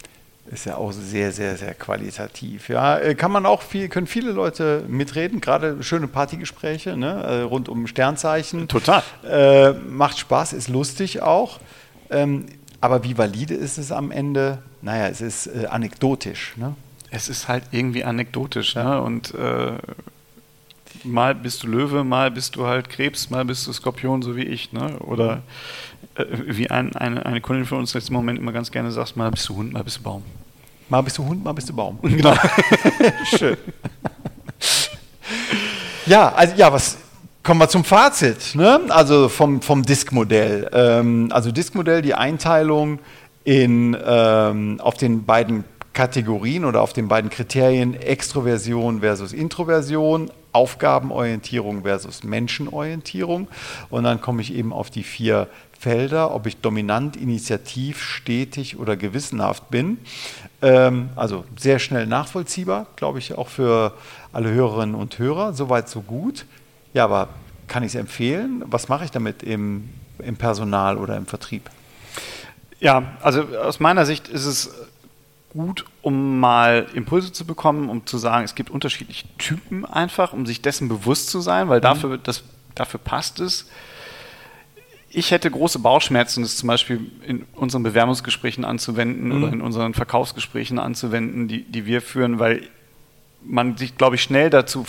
Ist 0.50 0.66
ja 0.66 0.76
auch 0.76 0.92
sehr, 0.92 1.32
sehr, 1.32 1.56
sehr 1.56 1.74
qualitativ. 1.74 2.68
Ja, 2.68 2.98
äh, 2.98 3.14
kann 3.14 3.30
man 3.30 3.46
auch 3.46 3.62
viel, 3.62 3.88
können 3.88 4.08
viele 4.08 4.32
Leute 4.32 4.84
mitreden, 4.88 5.40
gerade 5.40 5.82
schöne 5.82 6.08
Partygespräche 6.08 6.96
ne, 6.96 7.22
äh, 7.22 7.40
rund 7.42 7.68
um 7.68 7.86
Sternzeichen. 7.86 8.66
Total. 8.66 9.02
Äh, 9.24 9.72
macht 9.72 10.18
Spaß, 10.18 10.52
ist 10.52 10.68
lustig 10.68 11.22
auch. 11.22 11.60
Ähm, 12.10 12.46
aber 12.80 13.04
wie 13.04 13.16
valide 13.16 13.54
ist 13.54 13.78
es 13.78 13.92
am 13.92 14.10
Ende? 14.10 14.58
Naja, 14.82 15.06
es 15.06 15.20
ist 15.20 15.46
äh, 15.46 15.66
anekdotisch. 15.66 16.54
Ne? 16.56 16.74
Es 17.10 17.28
ist 17.28 17.46
halt 17.46 17.64
irgendwie 17.70 18.04
anekdotisch. 18.04 18.74
Ja. 18.74 18.84
Ne? 18.84 19.02
Und 19.02 19.34
äh, 19.34 19.74
mal 21.04 21.34
bist 21.34 21.62
du 21.62 21.68
Löwe, 21.68 22.02
mal 22.02 22.30
bist 22.30 22.56
du 22.56 22.66
halt 22.66 22.88
Krebs, 22.88 23.30
mal 23.30 23.44
bist 23.44 23.66
du 23.66 23.72
Skorpion, 23.72 24.22
so 24.22 24.34
wie 24.34 24.44
ich. 24.44 24.72
Ne? 24.72 24.98
Oder 24.98 25.34
äh, 25.34 25.38
wie 26.30 26.70
ein, 26.70 26.94
eine, 26.96 27.24
eine 27.24 27.40
Kundin 27.40 27.66
von 27.66 27.78
uns 27.78 27.94
im 27.94 28.14
Moment 28.14 28.38
immer 28.38 28.52
ganz 28.52 28.70
gerne 28.70 28.90
sagt, 28.90 29.16
mal 29.16 29.30
bist 29.30 29.48
du 29.48 29.56
Hund, 29.56 29.72
mal 29.72 29.84
bist 29.84 29.98
du 29.98 30.02
Baum. 30.02 30.22
Mal 30.88 31.02
bist 31.02 31.18
du 31.18 31.24
Hund, 31.24 31.44
mal 31.44 31.52
bist 31.52 31.68
du 31.68 31.74
Baum. 31.74 31.98
Genau. 32.02 32.34
Schön. 33.24 33.56
ja, 36.06 36.32
also 36.32 36.54
ja, 36.56 36.72
was 36.72 36.98
kommen 37.42 37.60
wir 37.60 37.68
zum 37.68 37.84
Fazit, 37.84 38.54
ne? 38.54 38.80
Also 38.88 39.28
vom, 39.28 39.62
vom 39.62 39.82
Disk-Modell. 39.82 40.68
Ähm, 40.72 41.28
also 41.32 41.52
Disk-Modell, 41.52 42.02
die 42.02 42.14
Einteilung 42.14 42.98
in, 43.44 43.96
ähm, 44.04 44.80
auf 44.80 44.96
den 44.96 45.24
beiden 45.24 45.64
Kategorien 45.92 46.64
oder 46.64 46.82
auf 46.82 46.92
den 46.92 47.08
beiden 47.08 47.30
Kriterien 47.30 47.94
Extroversion 47.94 49.00
versus 49.00 49.32
Introversion, 49.32 50.30
Aufgabenorientierung 50.52 51.82
versus 51.82 52.24
Menschenorientierung. 52.24 53.48
Und 53.88 54.04
dann 54.04 54.20
komme 54.20 54.42
ich 54.42 54.54
eben 54.54 54.72
auf 54.72 54.90
die 54.90 55.02
vier 55.02 55.48
Felder, 55.78 56.34
ob 56.34 56.46
ich 56.46 56.58
dominant, 56.58 57.16
initiativ, 57.16 58.02
stetig 58.02 58.78
oder 58.78 58.96
gewissenhaft 58.96 59.70
bin. 59.70 59.98
Ähm, 60.60 61.08
also 61.16 61.44
sehr 61.56 61.78
schnell 61.78 62.06
nachvollziehbar, 62.06 62.86
glaube 62.96 63.18
ich, 63.18 63.36
auch 63.38 63.48
für 63.48 63.94
alle 64.32 64.50
Hörerinnen 64.50 64.94
und 64.94 65.18
Hörer. 65.18 65.54
Soweit, 65.54 65.88
so 65.88 66.02
gut. 66.02 66.44
Ja, 66.92 67.04
aber 67.04 67.28
kann 67.66 67.82
ich 67.82 67.90
es 67.90 67.94
empfehlen? 67.94 68.62
Was 68.66 68.88
mache 68.88 69.04
ich 69.04 69.10
damit 69.10 69.42
im, 69.42 69.88
im 70.18 70.36
Personal 70.36 70.98
oder 70.98 71.16
im 71.16 71.24
Vertrieb? 71.24 71.70
Ja, 72.80 73.12
also 73.22 73.42
aus 73.42 73.80
meiner 73.80 74.04
Sicht 74.04 74.28
ist 74.28 74.44
es 74.44 74.70
gut, 75.50 75.84
um 76.02 76.40
mal 76.40 76.86
Impulse 76.94 77.32
zu 77.32 77.44
bekommen, 77.44 77.88
um 77.88 78.06
zu 78.06 78.18
sagen, 78.18 78.44
es 78.44 78.54
gibt 78.54 78.70
unterschiedliche 78.70 79.26
Typen 79.38 79.84
einfach, 79.84 80.32
um 80.32 80.46
sich 80.46 80.62
dessen 80.62 80.88
bewusst 80.88 81.28
zu 81.28 81.40
sein, 81.40 81.68
weil 81.68 81.78
mhm. 81.78 81.82
dafür, 81.82 82.18
das, 82.18 82.44
dafür 82.74 83.00
passt 83.00 83.40
es 83.40 83.66
ich 85.10 85.32
hätte 85.32 85.50
große 85.50 85.80
Bauchschmerzen, 85.80 86.42
das 86.42 86.56
zum 86.56 86.68
Beispiel 86.68 87.10
in 87.26 87.44
unseren 87.54 87.82
Bewerbungsgesprächen 87.82 88.64
anzuwenden 88.64 89.28
mhm. 89.28 89.42
oder 89.42 89.52
in 89.52 89.60
unseren 89.60 89.92
Verkaufsgesprächen 89.92 90.78
anzuwenden, 90.78 91.48
die, 91.48 91.64
die 91.64 91.84
wir 91.84 92.00
führen, 92.00 92.38
weil 92.38 92.62
man 93.42 93.76
sich, 93.76 93.98
glaube 93.98 94.14
ich, 94.14 94.22
schnell 94.22 94.50
dazu 94.50 94.86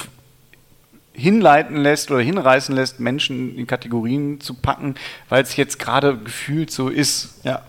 hinleiten 1.14 1.76
lässt 1.76 2.12
oder 2.12 2.22
hinreißen 2.22 2.74
lässt, 2.74 3.00
Menschen 3.00 3.58
in 3.58 3.68
Kategorien 3.68 4.40
zu 4.40 4.54
packen, 4.54 4.96
weil 5.28 5.42
es 5.44 5.56
jetzt 5.56 5.80
gerade 5.80 6.18
gefühlt 6.18 6.72
so 6.72 6.88
ist. 6.88 7.44
Ja. 7.44 7.64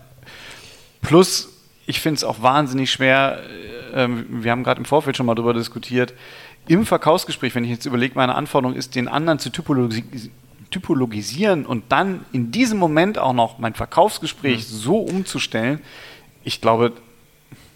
Plus, 1.01 1.49
ich 1.85 1.99
finde 1.99 2.17
es 2.17 2.23
auch 2.23 2.41
wahnsinnig 2.41 2.91
schwer, 2.91 3.41
äh, 3.93 4.07
wir 4.07 4.51
haben 4.51 4.63
gerade 4.63 4.79
im 4.79 4.85
Vorfeld 4.85 5.17
schon 5.17 5.25
mal 5.25 5.35
darüber 5.35 5.53
diskutiert, 5.53 6.13
im 6.67 6.85
Verkaufsgespräch, 6.85 7.55
wenn 7.55 7.63
ich 7.63 7.71
jetzt 7.71 7.85
überlege, 7.85 8.15
meine 8.15 8.35
Anforderung 8.35 8.75
ist, 8.75 8.95
den 8.95 9.07
anderen 9.07 9.39
zu 9.39 9.49
typologi 9.49 10.03
typologisieren 10.71 11.67
und 11.67 11.91
dann 11.91 12.25
in 12.31 12.51
diesem 12.51 12.79
Moment 12.79 13.19
auch 13.19 13.33
noch 13.33 13.59
mein 13.59 13.75
Verkaufsgespräch 13.75 14.57
mhm. 14.57 14.75
so 14.75 14.97
umzustellen, 14.97 15.79
ich 16.43 16.61
glaube, 16.61 16.93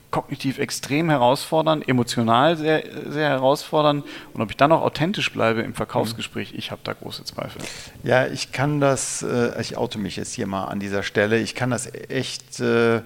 kognitiv 0.09 0.57
extrem 0.57 1.11
herausfordernd, 1.11 1.87
emotional 1.87 2.57
sehr, 2.57 2.83
sehr 3.07 3.29
herausfordernd 3.29 4.03
und 4.33 4.41
ob 4.41 4.49
ich 4.49 4.57
dann 4.57 4.71
noch 4.71 4.81
authentisch 4.81 5.31
bleibe 5.31 5.61
im 5.61 5.75
Verkaufsgespräch, 5.75 6.55
ich 6.55 6.71
habe 6.71 6.81
da 6.83 6.93
große 6.93 7.23
Zweifel. 7.23 7.61
Ja, 8.03 8.25
ich 8.25 8.51
kann 8.51 8.81
das, 8.81 9.21
äh, 9.21 9.61
ich 9.61 9.77
oute 9.77 9.99
mich 9.99 10.15
jetzt 10.15 10.33
hier 10.33 10.47
mal 10.47 10.65
an 10.65 10.79
dieser 10.79 11.03
Stelle, 11.03 11.37
ich 11.37 11.53
kann 11.53 11.69
das 11.69 11.93
echt 12.09 12.59
äh 12.59 13.01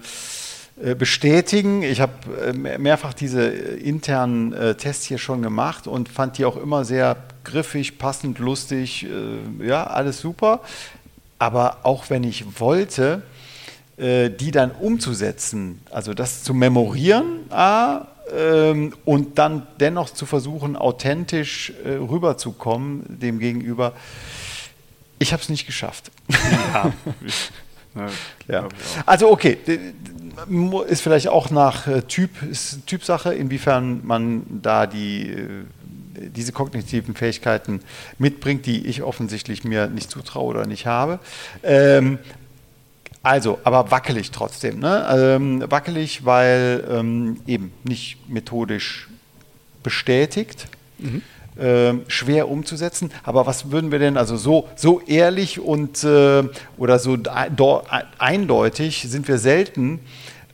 bestätigen. 0.76 1.82
Ich 1.82 2.00
habe 2.00 2.12
äh, 2.46 2.52
mehrfach 2.78 3.14
diese 3.14 3.44
internen 3.44 4.52
äh, 4.52 4.74
Tests 4.74 5.04
hier 5.04 5.18
schon 5.18 5.42
gemacht 5.42 5.86
und 5.86 6.08
fand 6.08 6.38
die 6.38 6.44
auch 6.44 6.56
immer 6.56 6.84
sehr 6.84 7.16
griffig, 7.44 7.98
passend, 7.98 8.38
lustig, 8.38 9.06
äh, 9.06 9.66
ja, 9.66 9.84
alles 9.84 10.20
super. 10.20 10.60
Aber 11.38 11.78
auch 11.82 12.10
wenn 12.10 12.24
ich 12.24 12.60
wollte, 12.60 13.22
äh, 13.96 14.30
die 14.30 14.50
dann 14.50 14.70
umzusetzen, 14.70 15.80
also 15.90 16.14
das 16.14 16.42
zu 16.42 16.54
memorieren 16.54 17.40
A, 17.50 18.06
ähm, 18.34 18.94
und 19.04 19.38
dann 19.38 19.66
dennoch 19.80 20.10
zu 20.10 20.26
versuchen, 20.26 20.76
authentisch 20.76 21.72
äh, 21.84 21.94
rüberzukommen 21.94 23.04
dem 23.20 23.38
Gegenüber. 23.38 23.92
Ich 25.18 25.32
habe 25.32 25.42
es 25.42 25.48
nicht 25.48 25.66
geschafft. 25.66 26.10
Ja. 26.30 26.92
ja. 28.48 28.68
Also 29.06 29.30
okay, 29.30 29.58
ist 30.88 31.02
vielleicht 31.02 31.28
auch 31.28 31.50
nach 31.50 31.86
äh, 31.86 32.02
Typ, 32.02 32.42
ist 32.42 32.86
Typsache, 32.86 33.34
inwiefern 33.34 34.00
man 34.04 34.44
da 34.62 34.86
die 34.86 35.30
äh, 35.30 35.64
diese 36.14 36.52
kognitiven 36.52 37.14
Fähigkeiten 37.14 37.80
mitbringt, 38.18 38.66
die 38.66 38.86
ich 38.86 39.02
offensichtlich 39.02 39.64
mir 39.64 39.86
nicht 39.88 40.10
zutraue 40.10 40.50
oder 40.50 40.66
nicht 40.66 40.86
habe. 40.86 41.18
Ähm, 41.62 42.18
also, 43.22 43.60
aber 43.64 43.90
wackelig 43.90 44.30
trotzdem. 44.30 44.80
Ne? 44.80 45.06
Ähm, 45.16 45.64
wackelig, 45.70 46.24
weil 46.24 46.84
ähm, 46.90 47.40
eben 47.46 47.72
nicht 47.84 48.28
methodisch 48.28 49.08
bestätigt. 49.82 50.66
Mhm. 50.98 51.22
Ähm, 51.60 52.04
schwer 52.08 52.48
umzusetzen. 52.48 53.10
Aber 53.24 53.44
was 53.44 53.70
würden 53.70 53.92
wir 53.92 53.98
denn, 53.98 54.16
also 54.16 54.38
so, 54.38 54.68
so 54.74 55.02
ehrlich 55.02 55.60
und 55.60 56.02
äh, 56.02 56.44
oder 56.78 56.98
so 56.98 57.18
eindeutig 58.18 59.04
sind 59.06 59.28
wir 59.28 59.36
selten 59.36 60.00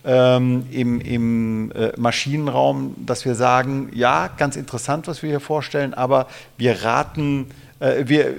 ähm, 0.05 0.67
im, 0.73 1.01
im 1.01 1.71
äh, 1.71 1.93
Maschinenraum, 1.97 2.97
dass 2.99 3.25
wir 3.25 3.37
sagen, 3.37 3.91
ja, 3.95 4.29
ganz 4.37 4.57
interessant, 4.57 5.07
was 5.07 5.23
wir 5.23 5.31
hier 5.31 5.41
vorstellen, 5.41 5.95
aber 5.95 6.27
wir 6.57 6.83
raten, 6.83 7.47
äh, 7.79 8.05
wir 8.07 8.35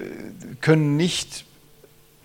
können 0.60 0.98
nicht 0.98 1.46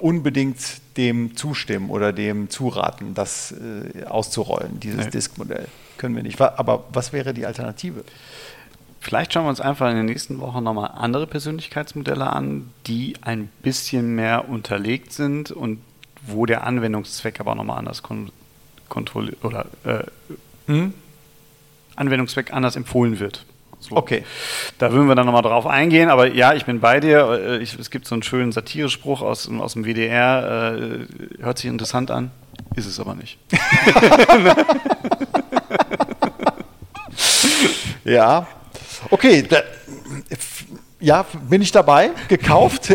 unbedingt 0.00 0.58
dem 0.96 1.36
zustimmen 1.36 1.90
oder 1.90 2.12
dem 2.12 2.50
zuraten, 2.50 3.14
das 3.14 3.52
äh, 3.52 4.04
auszurollen, 4.04 4.80
dieses. 4.80 5.10
Disk-Modell. 5.10 5.66
Können 5.96 6.16
wir 6.16 6.24
nicht. 6.24 6.40
Aber 6.40 6.84
was 6.92 7.12
wäre 7.12 7.32
die 7.32 7.46
Alternative? 7.46 8.02
Vielleicht 9.04 9.34
schauen 9.34 9.44
wir 9.44 9.50
uns 9.50 9.60
einfach 9.60 9.90
in 9.90 9.96
den 9.96 10.06
nächsten 10.06 10.40
Wochen 10.40 10.64
nochmal 10.64 10.92
andere 10.96 11.26
Persönlichkeitsmodelle 11.26 12.26
an, 12.26 12.70
die 12.86 13.16
ein 13.20 13.50
bisschen 13.60 14.14
mehr 14.14 14.48
unterlegt 14.48 15.12
sind 15.12 15.50
und 15.50 15.78
wo 16.26 16.46
der 16.46 16.66
Anwendungszweck 16.66 17.38
aber 17.38 17.54
nochmal 17.54 17.76
anders 17.76 18.02
kon 18.02 18.30
kontrolliert 18.88 19.44
oder 19.44 19.66
äh, 19.84 20.04
hm? 20.68 20.94
Anwendungszweck 21.96 22.54
anders 22.54 22.76
empfohlen 22.76 23.18
wird. 23.18 23.44
So. 23.78 23.94
Okay. 23.94 24.24
Da 24.78 24.90
würden 24.90 25.06
wir 25.06 25.14
dann 25.14 25.26
nochmal 25.26 25.42
drauf 25.42 25.66
eingehen, 25.66 26.08
aber 26.08 26.32
ja, 26.32 26.54
ich 26.54 26.64
bin 26.64 26.80
bei 26.80 26.98
dir. 26.98 27.28
Äh, 27.28 27.58
ich, 27.58 27.78
es 27.78 27.90
gibt 27.90 28.06
so 28.06 28.14
einen 28.14 28.22
schönen 28.22 28.52
Satirespruch 28.52 29.20
aus, 29.20 29.50
aus 29.50 29.74
dem 29.74 29.84
WDR, 29.84 30.78
äh, 30.78 31.42
hört 31.42 31.58
sich 31.58 31.66
interessant 31.66 32.10
an, 32.10 32.30
ist 32.74 32.86
es 32.86 32.98
aber 32.98 33.14
nicht. 33.14 33.38
ja. 38.04 38.46
Okay, 39.10 39.42
da, 39.42 39.62
ja, 41.00 41.26
bin 41.48 41.60
ich 41.60 41.70
dabei, 41.70 42.10
gekauft. 42.28 42.92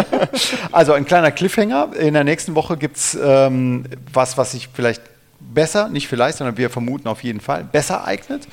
also 0.72 0.92
ein 0.92 1.04
kleiner 1.04 1.30
Cliffhanger. 1.30 1.90
In 1.98 2.14
der 2.14 2.24
nächsten 2.24 2.54
Woche 2.54 2.76
gibt 2.76 2.96
es 2.96 3.18
ähm, 3.20 3.84
was, 4.12 4.38
was 4.38 4.54
ich 4.54 4.68
vielleicht 4.72 5.02
besser, 5.38 5.88
nicht 5.88 6.08
vielleicht, 6.08 6.38
sondern 6.38 6.56
wir 6.56 6.70
vermuten 6.70 7.08
auf 7.08 7.22
jeden 7.22 7.40
Fall, 7.40 7.64
besser 7.64 8.04
eignet. 8.04 8.48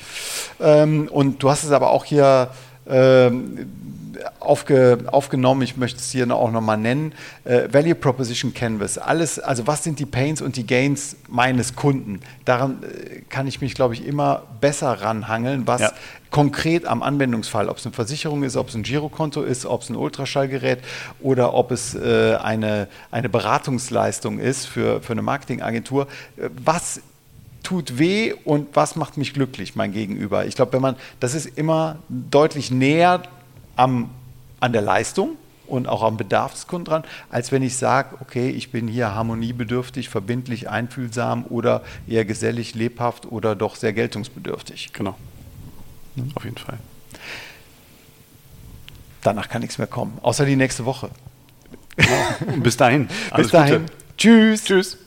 Ähm, 0.60 1.08
und 1.10 1.42
du 1.42 1.50
hast 1.50 1.64
es 1.64 1.70
aber 1.70 1.90
auch 1.90 2.04
hier 2.04 2.50
ähm, 2.86 3.66
aufge, 4.40 4.98
aufgenommen, 5.06 5.62
ich 5.62 5.76
möchte 5.76 5.98
es 5.98 6.10
hier 6.10 6.30
auch 6.34 6.50
nochmal 6.50 6.76
nennen, 6.76 7.12
äh, 7.44 7.68
Value 7.72 7.94
Proposition 7.94 8.54
Canvas. 8.54 8.98
Alles, 8.98 9.38
also 9.38 9.66
was 9.66 9.84
sind 9.84 9.98
die 9.98 10.06
Pains 10.06 10.40
und 10.40 10.56
die 10.56 10.66
Gains 10.66 11.16
meines 11.28 11.76
Kunden? 11.76 12.20
Daran 12.44 12.82
äh, 12.82 13.20
kann 13.28 13.46
ich 13.46 13.60
mich, 13.60 13.74
glaube 13.74 13.94
ich, 13.94 14.06
immer 14.06 14.42
besser 14.60 14.92
ranhangeln, 15.00 15.66
was 15.66 15.80
ja. 15.80 15.92
konkret 16.30 16.86
am 16.86 17.02
Anwendungsfall, 17.02 17.68
ob 17.68 17.78
es 17.78 17.86
eine 17.86 17.94
Versicherung 17.94 18.42
ist, 18.42 18.56
ob 18.56 18.68
es 18.68 18.74
ein 18.74 18.82
Girokonto 18.82 19.42
ist, 19.42 19.66
ob 19.66 19.82
es 19.82 19.90
ein 19.90 19.96
Ultraschallgerät 19.96 20.80
oder 21.20 21.54
ob 21.54 21.70
es 21.70 21.94
äh, 21.94 22.36
eine, 22.42 22.88
eine 23.10 23.28
Beratungsleistung 23.28 24.38
ist 24.38 24.66
für, 24.66 25.00
für 25.02 25.12
eine 25.12 25.22
Marketingagentur, 25.22 26.06
äh, 26.36 26.48
was 26.64 27.00
tut 27.64 27.98
weh 27.98 28.34
und 28.44 28.76
was 28.76 28.94
macht 28.94 29.16
mich 29.16 29.34
glücklich, 29.34 29.74
mein 29.74 29.92
Gegenüber. 29.92 30.46
Ich 30.46 30.54
glaube, 30.54 30.74
wenn 30.74 30.82
man, 30.82 30.96
das 31.18 31.34
ist 31.34 31.46
immer 31.58 31.96
deutlich 32.08 32.70
näher 32.70 33.22
am, 33.76 34.10
an 34.60 34.72
der 34.72 34.82
Leistung 34.82 35.36
und 35.66 35.88
auch 35.88 36.02
am 36.02 36.16
Bedarf 36.16 36.52
des 36.52 36.66
Kunden 36.66 36.84
dran, 36.86 37.04
als 37.30 37.52
wenn 37.52 37.62
ich 37.62 37.76
sage, 37.76 38.16
okay, 38.20 38.50
ich 38.50 38.70
bin 38.70 38.88
hier 38.88 39.14
harmoniebedürftig, 39.14 40.08
verbindlich, 40.08 40.68
einfühlsam 40.68 41.44
oder 41.48 41.82
eher 42.06 42.24
gesellig, 42.24 42.74
lebhaft 42.74 43.26
oder 43.26 43.56
doch 43.56 43.76
sehr 43.76 43.92
geltungsbedürftig. 43.92 44.92
Genau. 44.92 45.16
Mhm. 46.16 46.32
Auf 46.34 46.44
jeden 46.44 46.58
Fall. 46.58 46.78
Danach 49.22 49.48
kann 49.48 49.62
nichts 49.62 49.78
mehr 49.78 49.86
kommen, 49.86 50.18
außer 50.20 50.44
die 50.44 50.56
nächste 50.56 50.84
Woche. 50.84 51.08
Genau. 51.96 52.60
Bis 52.62 52.76
dahin. 52.76 53.08
Bis 53.36 53.50
dahin. 53.50 53.82
Gute. 53.82 53.92
Tschüss. 54.18 54.64
Tschüss. 54.64 54.98